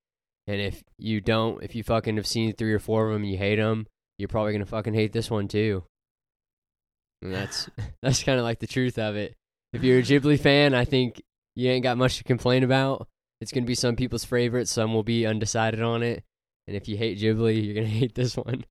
[0.47, 3.31] And if you don't, if you fucking have seen three or four of them and
[3.31, 3.85] you hate them,
[4.17, 5.83] you're probably gonna fucking hate this one too.
[7.21, 7.69] And that's
[8.01, 9.35] that's kind of like the truth of it.
[9.73, 11.21] If you're a Ghibli fan, I think
[11.55, 13.07] you ain't got much to complain about.
[13.41, 16.23] It's gonna be some people's favorite, some will be undecided on it.
[16.67, 18.65] And if you hate Ghibli, you're gonna hate this one.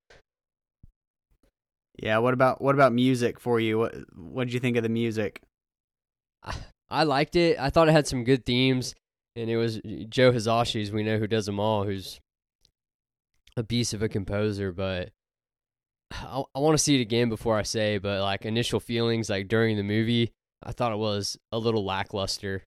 [1.98, 2.18] Yeah.
[2.18, 3.78] What about what about music for you?
[3.78, 5.42] What what did you think of the music?
[6.90, 7.58] I liked it.
[7.58, 8.94] I thought it had some good themes,
[9.34, 12.20] and it was Joe Hisaishi, we know who does them all, who's
[13.56, 14.72] a beast of a composer.
[14.72, 15.10] But
[16.12, 17.98] I, I want to see it again before I say.
[17.98, 22.62] But like initial feelings, like during the movie, I thought it was a little lackluster,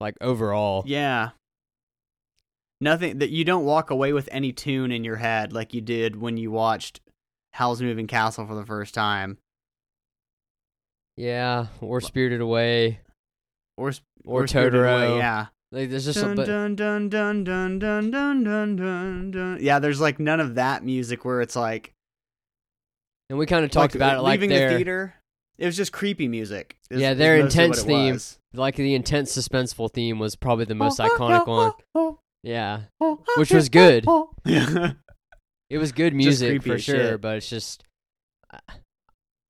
[0.00, 0.84] like overall.
[0.86, 1.30] Yeah.
[2.80, 6.14] Nothing that you don't walk away with any tune in your head like you did
[6.14, 7.00] when you watched
[7.52, 9.38] Howl's Moving Castle for the first time.
[11.16, 13.00] Yeah, or Spirited Away,
[13.78, 13.92] Or
[14.24, 15.18] or, Spirited Away, Totoro.
[15.18, 15.46] yeah.
[15.70, 19.58] Like there's just a, Dun, but, dun, dun, dun, dun, dun, dun, dun, dun, dun.
[19.60, 21.92] Yeah, there's like none of that music where it's like
[23.30, 25.14] and we kind of talked like, about it like leaving their the theater.
[25.58, 26.76] It was just creepy music.
[26.90, 28.14] is- Yeah, their intense theme.
[28.14, 28.38] was.
[28.54, 31.46] like the intense suspenseful theme was probably the Oh, most iconic
[31.94, 32.16] one.
[32.42, 32.82] Yeah,
[33.36, 34.06] which was good.
[34.44, 34.92] Yeah.
[35.70, 37.20] It was good music for sure, shit.
[37.20, 37.84] but it's just
[38.50, 38.58] uh,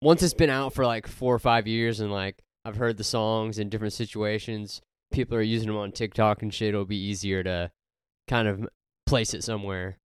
[0.02, 3.04] once it's been out for like four or five years, and like I've heard the
[3.04, 6.68] songs in different situations, people are using them on TikTok and shit.
[6.68, 7.70] It'll be easier to
[8.28, 8.68] kind of
[9.06, 9.96] place it somewhere.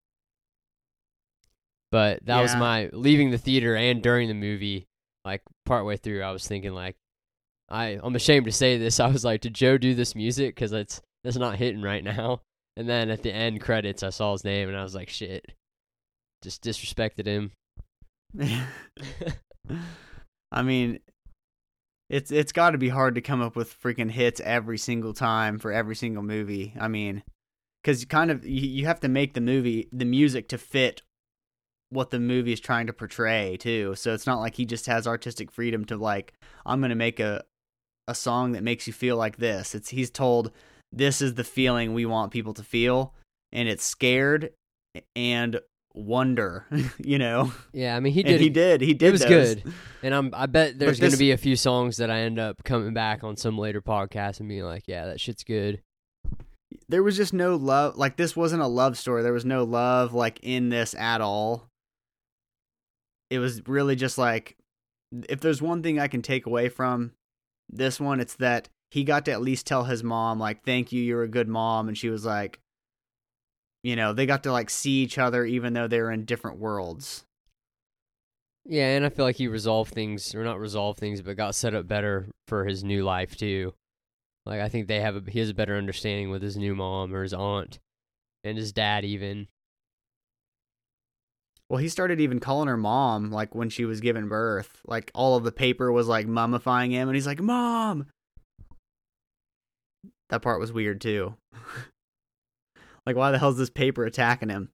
[1.91, 4.87] But that was my leaving the theater and during the movie.
[5.25, 6.95] Like partway through, I was thinking like,
[7.69, 8.99] I I'm ashamed to say this.
[8.99, 10.55] I was like, did Joe do this music?
[10.55, 12.41] Because it's it's not hitting right now.
[12.75, 15.45] And then at the end credits, I saw his name, and I was like, shit,
[16.41, 17.51] just disrespected him.
[20.51, 20.99] I mean,
[22.09, 25.59] it's it's got to be hard to come up with freaking hits every single time
[25.59, 26.73] for every single movie.
[26.79, 27.23] I mean,
[27.81, 31.01] because you kind of you, you have to make the movie the music to fit
[31.89, 33.95] what the movie is trying to portray too.
[33.95, 36.33] So it's not like he just has artistic freedom to like
[36.65, 37.43] I'm gonna make a
[38.07, 39.73] a song that makes you feel like this.
[39.73, 40.51] It's he's told
[40.91, 43.13] this is the feeling we want people to feel,
[43.51, 44.51] and it's scared
[45.15, 45.59] and
[45.93, 46.65] wonder.
[46.97, 48.41] you know, Yeah, I mean, he and did.
[48.41, 48.81] he did.
[48.81, 49.07] He did.
[49.09, 49.55] it was those.
[49.55, 50.31] good, and I'm.
[50.33, 53.23] I bet there's going to be a few songs that I end up coming back
[53.23, 55.81] on some later podcast and being like, yeah, that shit's good.
[56.89, 60.13] there was just no love like this wasn't a love story there was no love
[60.13, 61.69] like in this at all
[63.29, 64.57] it was really just like
[65.29, 67.11] if there's one thing i can take away from
[67.69, 71.01] this one it's that he got to at least tell his mom like thank you
[71.01, 72.59] you're a good mom and she was like
[73.83, 76.57] you know they got to like see each other even though they were in different
[76.59, 77.25] worlds
[78.65, 81.73] Yeah, and I feel like he resolved things, or not resolved things, but got set
[81.75, 83.73] up better for his new life too.
[84.45, 87.13] Like I think they have a he has a better understanding with his new mom
[87.13, 87.79] or his aunt,
[88.43, 89.47] and his dad even.
[91.69, 95.35] well he started even calling her mom like when she was giving birth like all
[95.35, 98.05] of the paper was like mummifying him and he's like mom
[100.29, 101.35] that part was weird too
[103.05, 104.69] like why the hell's this paper attacking him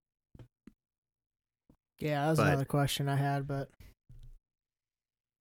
[1.99, 3.69] Yeah, that was But- another question I had, but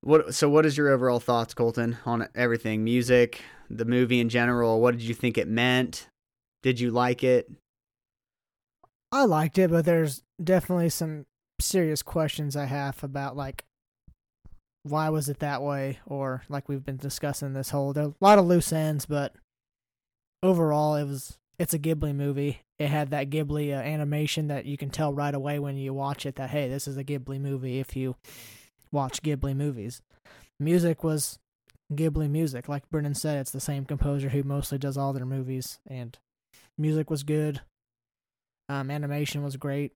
[0.01, 4.81] what so what is your overall thoughts colton on everything music the movie in general
[4.81, 6.09] what did you think it meant
[6.63, 7.51] did you like it
[9.11, 9.71] I liked it.
[9.71, 11.25] But there's definitely some
[11.61, 13.65] serious questions I have about like
[14.83, 17.95] why was it that way, or like we've been discussing this whole.
[17.95, 19.35] There a lot of loose ends, but
[20.43, 22.61] overall, it was it's a Ghibli movie.
[22.79, 26.25] It had that Ghibli uh, animation that you can tell right away when you watch
[26.27, 27.79] it that hey, this is a Ghibli movie.
[27.81, 28.17] If you
[28.93, 30.01] watch Ghibli movies,
[30.61, 31.39] music was
[31.93, 32.69] Ghibli music.
[32.69, 36.17] Like Brennan said, it's the same composer who mostly does all their movies, and
[36.77, 37.61] music was good.
[38.69, 39.93] Um, animation was great,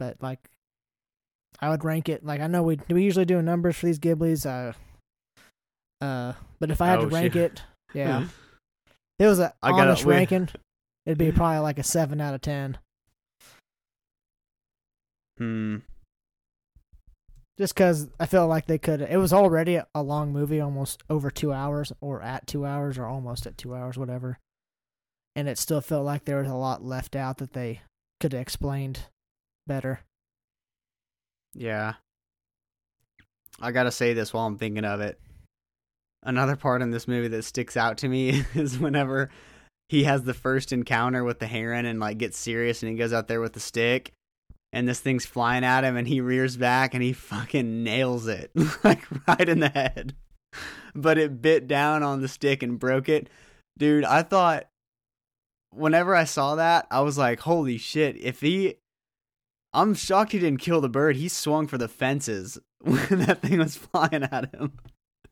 [0.00, 0.40] but like,
[1.60, 4.44] I would rank it like I know we we usually do numbers for these Ghiblis.
[4.44, 4.72] Uh,
[6.04, 7.42] uh, but if I had Oh, to rank shit.
[7.52, 7.62] it,
[7.94, 8.26] yeah,
[9.18, 10.48] it was a I gotta- honest ranking,
[11.08, 12.76] it'd be probably like a seven out of ten.
[15.38, 15.76] hmm
[17.56, 19.00] Just because I felt like they could.
[19.00, 23.06] It was already a long movie, almost over two hours, or at two hours, or
[23.06, 24.38] almost at two hours, whatever.
[25.34, 27.80] And it still felt like there was a lot left out that they
[28.20, 29.06] could have explained
[29.66, 30.00] better.
[31.54, 31.94] Yeah.
[33.58, 35.18] I gotta say this while I'm thinking of it.
[36.22, 39.30] Another part in this movie that sticks out to me is whenever
[39.88, 43.12] he has the first encounter with the heron and like gets serious and he goes
[43.12, 44.12] out there with the stick
[44.72, 48.50] and this thing's flying at him and he rears back and he fucking nails it
[48.84, 50.14] like right in the head.
[50.94, 53.28] but it bit down on the stick and broke it.
[53.78, 54.68] Dude, I thought
[55.70, 58.76] whenever I saw that, I was like, holy shit, if he
[59.72, 61.16] I'm shocked he didn't kill the bird.
[61.16, 64.72] He swung for the fences when that thing was flying at him.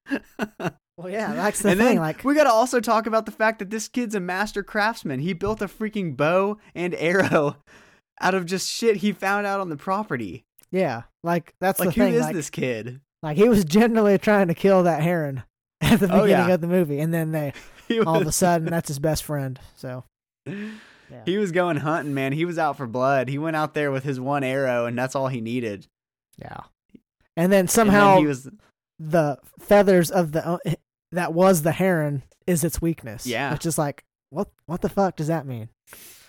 [0.98, 1.86] Well, yeah, that's the and thing.
[1.88, 4.62] then Like, we got to also talk about the fact that this kid's a master
[4.62, 5.20] craftsman.
[5.20, 7.56] He built a freaking bow and arrow
[8.20, 10.44] out of just shit he found out on the property.
[10.70, 12.14] yeah, like that's like the who thing.
[12.14, 13.00] is like, this kid?
[13.22, 15.42] like he was generally trying to kill that heron
[15.82, 16.54] at the Oh, beginning yeah.
[16.54, 17.52] of the movie, and then they
[17.88, 19.60] He all of a sudden that's his best friend.
[19.76, 20.04] So
[20.46, 21.22] yeah.
[21.24, 22.32] He was going hunting, man.
[22.32, 23.28] He was out for blood.
[23.28, 25.86] He went out there with his one arrow, and that's all he needed.
[26.38, 26.62] yeah,
[27.36, 28.48] and then And somehow then he was
[28.98, 30.58] the feathers of the
[31.12, 33.26] that was the heron is its weakness.
[33.26, 33.52] Yeah.
[33.52, 35.68] which is like what what the fuck does that mean?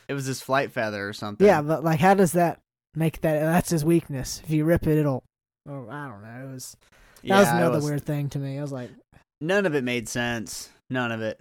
[0.07, 1.45] it was his flight feather or something.
[1.45, 2.59] Yeah, but like how does that
[2.95, 4.41] make that that's his weakness?
[4.45, 5.23] If you rip it, it'll.
[5.67, 6.49] Oh, I don't know.
[6.49, 6.77] It was
[7.21, 8.57] that Yeah, was another was- weird thing to me.
[8.57, 8.89] I was like,
[9.41, 10.69] None of it made sense.
[10.89, 11.39] None of it.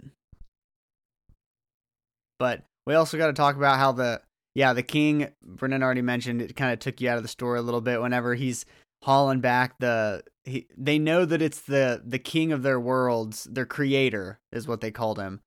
[2.39, 4.21] But we also got to talk about how the
[4.55, 7.59] yeah the king Brennan already mentioned it kind of took you out of the story
[7.59, 8.65] a little bit whenever he's
[9.03, 13.65] hauling back the he, they know that it's the the king of their worlds their
[13.65, 15.41] creator is what they called him.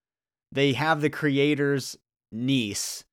[0.53, 1.97] They have the creator's
[2.33, 3.05] niece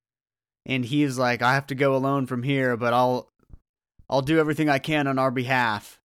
[0.65, 3.31] and he's like i have to go alone from here but i'll
[4.09, 5.99] i'll do everything i can on our behalf.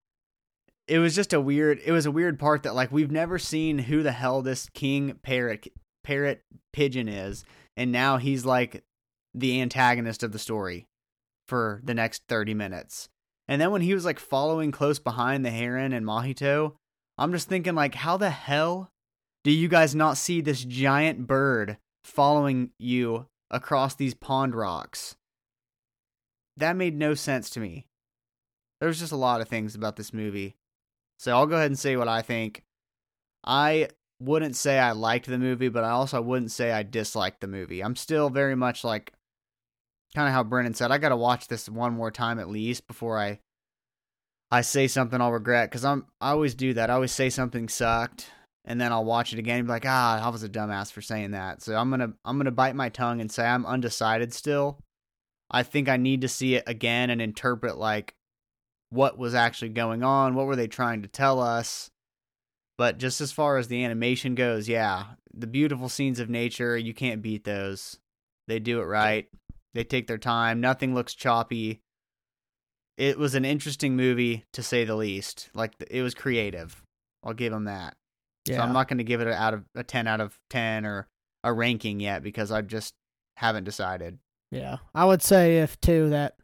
[0.87, 3.79] It was just a weird it was a weird part that like we've never seen
[3.79, 5.67] who the hell this king parrot
[6.03, 7.43] parrot pigeon is
[7.77, 8.83] and now he's like
[9.33, 10.87] the antagonist of the story
[11.47, 13.09] for the next 30 minutes
[13.51, 16.75] and then when he was like following close behind the heron and Mahito,
[17.17, 18.91] I'm just thinking like how the hell
[19.43, 21.75] do you guys not see this giant bird
[22.05, 25.17] following you across these pond rocks?
[26.55, 27.87] That made no sense to me.
[28.79, 30.55] There was just a lot of things about this movie.
[31.19, 32.63] So I'll go ahead and say what I think.
[33.43, 33.89] I
[34.21, 37.83] wouldn't say I liked the movie, but I also wouldn't say I disliked the movie.
[37.83, 39.11] I'm still very much like
[40.15, 42.87] kind of how Brennan said, I got to watch this one more time at least
[42.87, 43.39] before I
[44.53, 46.89] I say something I'll regret cuz I'm I always do that.
[46.89, 48.29] I always say something sucked
[48.65, 51.01] and then I'll watch it again and be like, "Ah, I was a dumbass for
[51.01, 54.33] saying that." So I'm going to I'm to bite my tongue and say I'm undecided
[54.33, 54.79] still.
[55.49, 58.15] I think I need to see it again and interpret like
[58.89, 61.89] what was actually going on, what were they trying to tell us?
[62.77, 66.93] But just as far as the animation goes, yeah, the beautiful scenes of nature, you
[66.93, 67.99] can't beat those.
[68.47, 69.29] They do it right.
[69.73, 70.59] They take their time.
[70.61, 71.81] Nothing looks choppy.
[72.97, 75.49] It was an interesting movie to say the least.
[75.53, 76.81] Like it was creative.
[77.23, 77.95] I'll give them that.
[78.45, 80.37] yeah, So I'm not going to give it a, out of a 10 out of
[80.49, 81.07] 10 or
[81.43, 82.93] a ranking yet because I just
[83.37, 84.19] haven't decided.
[84.51, 84.77] yeah.
[84.93, 86.35] I would say if too that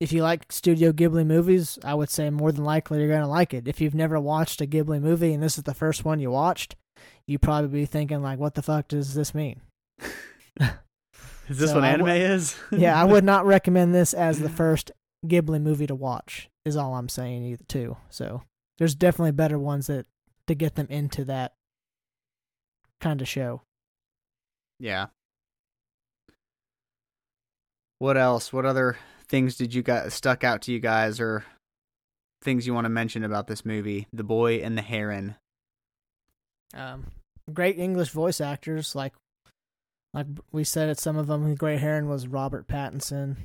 [0.00, 3.54] if you like Studio Ghibli movies, I would say more than likely you're gonna like
[3.54, 3.68] it.
[3.68, 6.74] If you've never watched a Ghibli movie and this is the first one you watched,
[7.26, 9.60] you probably be thinking like, "What the fuck does this mean?"
[11.48, 12.56] Is this So what anime w- is?
[12.70, 14.92] yeah, I would not recommend this as the first
[15.26, 16.48] Ghibli movie to watch.
[16.64, 17.96] Is all I'm saying either too.
[18.08, 18.42] So
[18.78, 20.06] there's definitely better ones that
[20.46, 21.54] to get them into that
[23.00, 23.62] kind of show.
[24.78, 25.06] Yeah.
[27.98, 28.52] What else?
[28.52, 28.96] What other
[29.28, 31.44] things did you guys stuck out to you guys or
[32.42, 34.06] things you want to mention about this movie?
[34.12, 35.36] The Boy and the Heron.
[36.74, 37.06] Um,
[37.52, 39.12] great English voice actors like
[40.14, 40.98] like we said it.
[40.98, 41.48] Some of them.
[41.48, 43.36] The Great Heron was Robert Pattinson.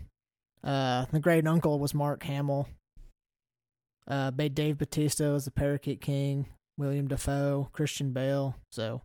[0.64, 2.68] Uh, the Great Uncle was Mark Hamill.
[4.08, 6.48] Uh, Dave Batista was the Parakeet King.
[6.78, 8.56] William Dafoe, Christian Bale.
[8.72, 9.02] So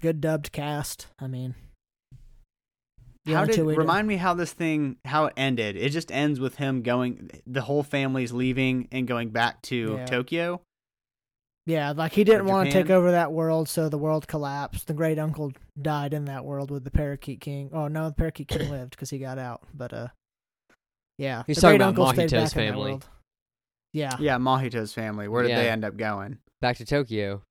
[0.00, 1.06] good dubbed cast.
[1.18, 1.54] I mean,
[3.26, 5.76] how did we did- remind me how this thing how it ended?
[5.76, 10.06] It just ends with him going the whole family's leaving and going back to Yeah.
[10.06, 10.60] Tokyo.
[11.68, 14.86] Yeah, like he didn't want to take over that world, so the world collapsed.
[14.86, 17.68] The great uncle died in that world with the Parakeet King.
[17.74, 19.60] Oh no, the Parakeet King lived because he got out.
[19.74, 20.08] But uh,
[21.18, 22.90] yeah, He's the talking great about uncle stayed Mahito's back in that family.
[22.92, 23.08] world.
[23.92, 25.28] Yeah, Yeah, Mahito's family.
[25.28, 26.38] Where did they end up going?
[26.62, 27.42] Back to Tokyo.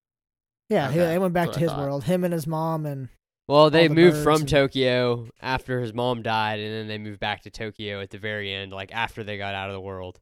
[0.69, 1.79] yeah, he, they went back to I his thought.
[1.79, 2.03] world.
[2.05, 3.09] Him and his mom and
[3.47, 7.19] Well, they the moved from and- Tokyo after his mom died, and then they moved
[7.19, 10.19] back to Tokyo at the very end, like after they got out of the world.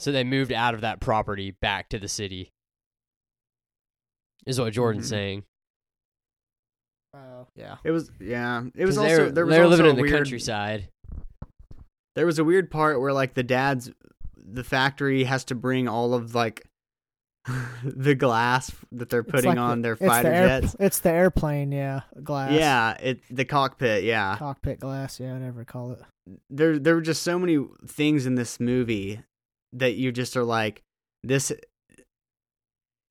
[0.00, 2.50] So they moved out of that property back to the city.
[4.46, 5.10] Is what Jordan's Mhm.
[5.10, 5.44] saying.
[7.14, 8.64] uh, yeah, It was yeah.
[8.74, 10.88] It was also they're, there was they're also living a in the weird, countryside.
[12.16, 13.90] There was a weird part where like the dad's
[14.36, 16.66] the factory has to bring all of like
[17.84, 20.76] the glass that they're putting like on the, their it's the fighter air- jets.
[20.80, 22.52] It's the airplane, yeah, glass.
[22.52, 24.36] Yeah, it the cockpit, yeah.
[24.38, 26.00] cockpit glass, yeah, whatever you call it.
[26.50, 29.20] There there were just so many things in this movie
[29.72, 30.82] that you just are like
[31.22, 31.52] this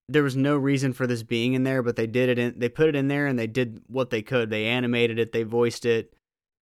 [0.10, 2.70] there was no reason for this being in there, but they did it in they
[2.70, 4.50] put it in there and they did what they could.
[4.50, 6.14] They animated it, they voiced it.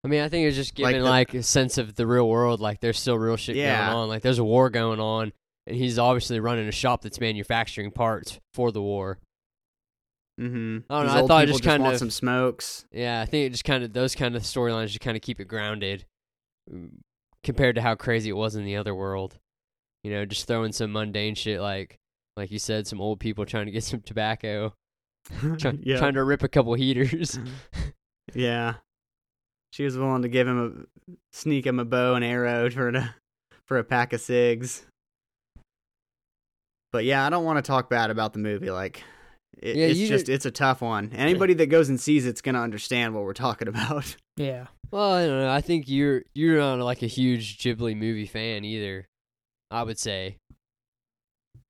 [0.03, 2.27] I mean, I think it's just Like giving the- like, a sense of the real
[2.29, 2.59] world.
[2.61, 3.87] Like there's still real shit Yeah.
[3.87, 4.07] going on.
[4.09, 5.33] Like there's a war going on,
[5.67, 9.19] and he's obviously running a shop that's manufacturing parts for the war.
[10.39, 10.79] Mm-hmm.
[10.89, 12.85] I don't These know, I thought it people just kind of- some smokes.
[12.93, 15.39] Yeah, I think it just kind of those kind of storylines just kind of keep
[15.41, 16.05] it grounded
[16.71, 16.89] mm,
[17.43, 19.37] compared to how crazy it was in the other world.
[20.03, 21.99] You know, just throwing some mundane shit like
[22.39, 24.73] like you said, some old people trying to get some tobacco,
[25.57, 25.97] try, yeah.
[25.99, 27.33] trying to rip a couple heaters.
[27.33, 27.89] Mm-hmm.
[28.33, 28.75] yeah.
[29.73, 33.15] She was willing to give him a sneak him a bow and arrow for a,
[33.65, 34.85] for a pack of cigs.
[36.91, 38.71] But yeah, I don't want to talk bad about the movie.
[38.71, 39.03] Like,
[39.61, 41.11] it, Yeah, it's just did- it's a tough one.
[41.13, 44.15] Anybody that goes and sees it's gonna understand what we're talking about.
[44.37, 44.67] Yeah.
[44.89, 45.51] well, I don't know.
[45.51, 49.05] I think you're you're not like a huge Ghibli movie fan either.
[49.69, 50.37] I would say.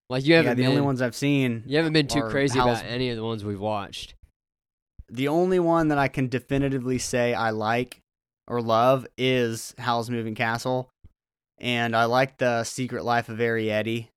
[0.09, 1.63] Like you haven't the been, only ones I've seen.
[1.67, 4.15] you haven't been too crazy Howl's- about any of the ones we've watched.
[5.11, 7.99] The only one that I can definitively say I like
[8.47, 10.89] or love is Howl's Moving Castle,
[11.59, 14.07] and I like the Secret Life of Arrietty.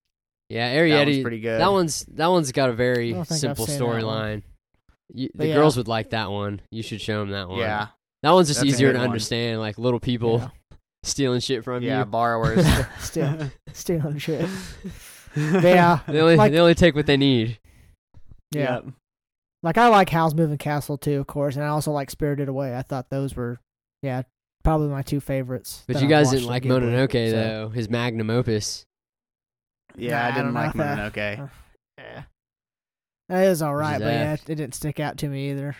[0.49, 1.21] Yeah, That Arrietty.
[1.21, 1.59] pretty good.
[1.59, 4.01] That one's that one's got a very don't think I've simple seen that one.
[4.01, 4.43] storyline.
[5.35, 5.53] The yeah.
[5.55, 6.61] girls would like that one.
[6.71, 7.59] You should show them that one.
[7.59, 7.87] yeah,
[8.23, 9.07] that one's just That's easier good to one.
[9.09, 9.59] understand.
[9.59, 10.49] Like little people Yeah.
[11.03, 12.05] stealing shit from yeah, you.
[12.05, 12.65] borrowers.
[12.99, 14.47] Still stealing shit.
[15.35, 15.99] Yeah.
[16.07, 17.59] They only Like- they only take what they need.
[18.51, 18.75] Yeah.
[18.75, 18.85] Yep.
[19.63, 22.75] Like I like Howl's Moving Castle too, of course, and I also like Spirited Away.
[22.75, 23.59] I thought those were,
[24.01, 24.23] yeah,
[24.63, 25.83] probably my two favorites.
[25.87, 27.69] But you guys didn't like of Ghibli, Mononoke so- though.
[27.69, 28.83] His magnum opus.
[29.95, 31.39] Yeah, Nah, I I didn't don't like if that- Mononoke.
[31.39, 31.47] uh,
[31.97, 32.23] Yeah,
[33.29, 35.75] that is all right, is but yeah, it didn't stick out to me either.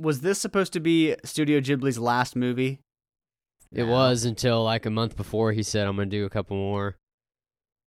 [0.00, 2.78] Was this supposed to be Studio Ghibli's last movie?
[3.72, 3.92] It No.
[3.92, 6.96] was until like a month before he said I'm gonna do a couple more.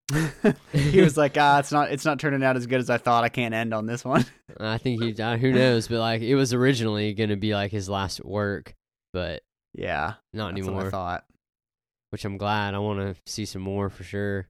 [0.73, 3.23] he was like, ah, it's not, it's not turning out as good as I thought.
[3.23, 4.25] I can't end on this one.
[4.59, 7.87] I think he uh, who knows, but like it was originally gonna be like his
[7.89, 8.73] last work,
[9.13, 9.41] but
[9.73, 10.91] yeah, not what I anymore.
[10.91, 11.23] thought.
[12.09, 12.73] Which I'm glad.
[12.73, 14.49] I want to see some more for sure.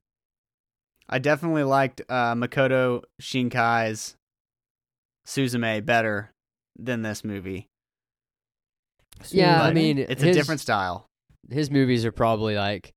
[1.08, 4.16] I definitely liked uh, Makoto Shinkai's
[5.26, 6.32] Suzume better
[6.76, 7.68] than this movie.
[9.30, 11.06] Yeah, I mean, it's his- a different style.
[11.52, 12.92] His movies are probably like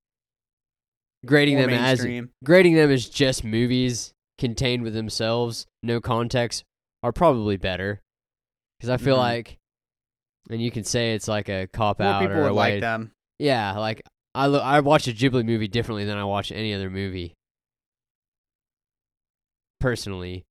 [1.25, 2.05] grading More them as
[2.43, 6.63] grading them as just movies contained with themselves, no context,
[7.03, 8.01] are probably better.
[8.79, 9.19] Because I feel Mhm.
[9.19, 9.57] like,
[10.49, 13.11] and you can say it's like a cop More out people or would like them.
[13.39, 14.01] Yeah, like
[14.33, 17.33] I lo- I watch a Ghibli movie differently than I watch any other movie.
[19.79, 20.45] Personally,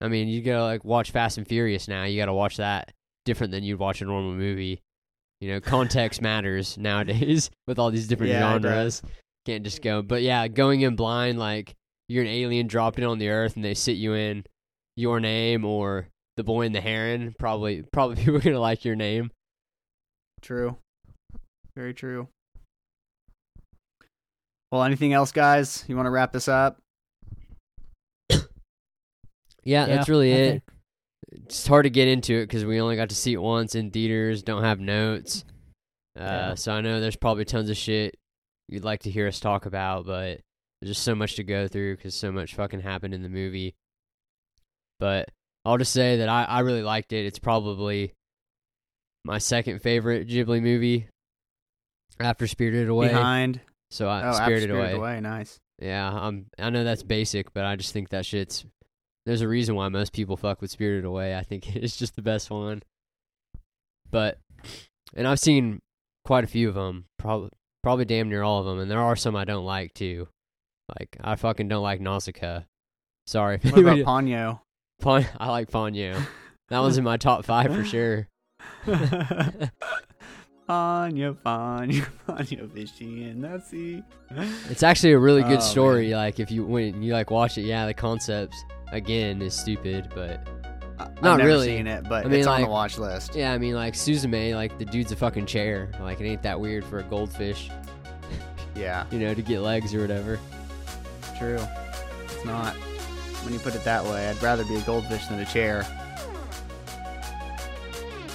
[0.00, 2.04] I mean, you gotta like watch Fast and Furious now.
[2.04, 2.92] You gotta watch that
[3.24, 4.80] different than you'd watch a normal movie.
[5.40, 9.02] You know, context matters nowadays with all these different Yeah, genres.
[9.46, 10.02] Can't just go.
[10.02, 11.74] But yeah, going in blind, like
[12.08, 14.44] you're an alien dropping on the earth, and they sit you in
[14.96, 17.34] your name or the boy and the heron.
[17.38, 19.30] Probably, probably people are gonna like your name.
[20.42, 20.76] True.
[21.76, 22.28] Very true.
[24.72, 25.84] Well, anything else, guys?
[25.88, 26.78] You want to wrap this up?
[29.64, 30.50] Yeah, that's really I it.
[30.50, 30.62] think.
[31.44, 33.90] It's hard to get into it because we only got to see it once in
[33.90, 34.42] theaters.
[34.42, 35.44] Don't have notes,
[36.18, 36.54] uh, Yeah.
[36.54, 38.16] so I know there's probably tons of shit
[38.68, 40.40] you'd like to hear us talk about, but
[40.80, 43.74] there's just so much to go through because so much fucking happened in the movie.
[45.00, 45.28] But
[45.64, 47.26] I'll just say that I, I really liked it.
[47.26, 48.12] It's probably
[49.24, 51.08] my second favorite Ghibli movie
[52.20, 53.08] after Spirited Away.
[53.08, 53.60] Behind.
[53.90, 54.92] So I oh, Spirited Spirited Away.
[54.92, 55.20] Away.
[55.20, 55.58] Nice.
[55.80, 58.64] Yeah, um, I know that's basic, but I just think that shit's.
[59.28, 61.36] There's a reason why most people fuck with Spirited Away.
[61.36, 62.82] I think it's just the best one.
[64.10, 64.38] But,
[65.14, 65.80] and I've seen
[66.24, 67.50] quite a few of them, probably
[67.82, 70.28] probably damn near all of them, and there are some I don't like too.
[70.98, 72.60] Like I fucking don't like Nausicaa.
[73.26, 74.60] Sorry, What about Ponyo?
[75.02, 76.18] Pon- I like Ponyo.
[76.70, 78.28] That one's in my top five for sure.
[78.86, 79.70] Ponyo,
[81.36, 84.02] Ponyo, Ponyo, fishy the sea.
[84.70, 86.08] It's actually a really good Oh, story.
[86.10, 86.16] man.
[86.18, 90.46] Like if you when you like watch it, yeah, the concepts again is stupid, but
[90.98, 91.66] I- I've Not never really.
[91.68, 93.34] seen it, but I mean, it's on the watch list.
[93.34, 95.90] Yeah, I mean, like Suzume, like the dude's a fucking chair.
[96.00, 97.70] Like it ain't that weird for a goldfish,
[98.74, 100.38] Yeah, you know, to get legs or whatever.
[101.38, 101.60] true.
[102.24, 102.74] It's not.
[103.44, 105.86] When you put it that way, I'd rather be a goldfish than a chair.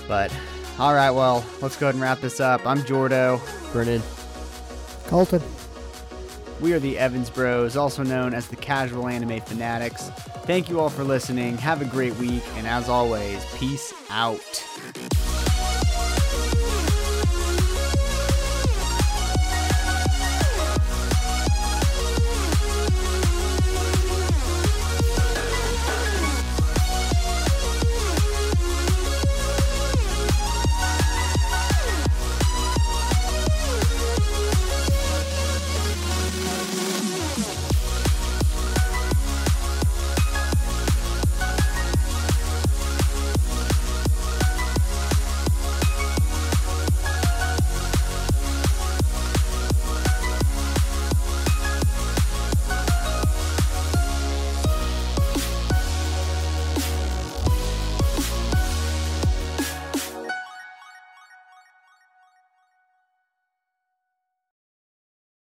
[0.08, 0.34] But,
[0.80, 2.66] all right, well, let's go ahead and wrap this up.
[2.66, 3.40] I'm Jordo.
[3.72, 4.02] Brennan,
[5.08, 5.42] Colton.
[6.62, 10.10] We are the Evans Bros, also known as the Casual Anime Fanatics.
[10.46, 11.58] Thank you all for listening.
[11.58, 14.73] Have a great week, and as always, peace out.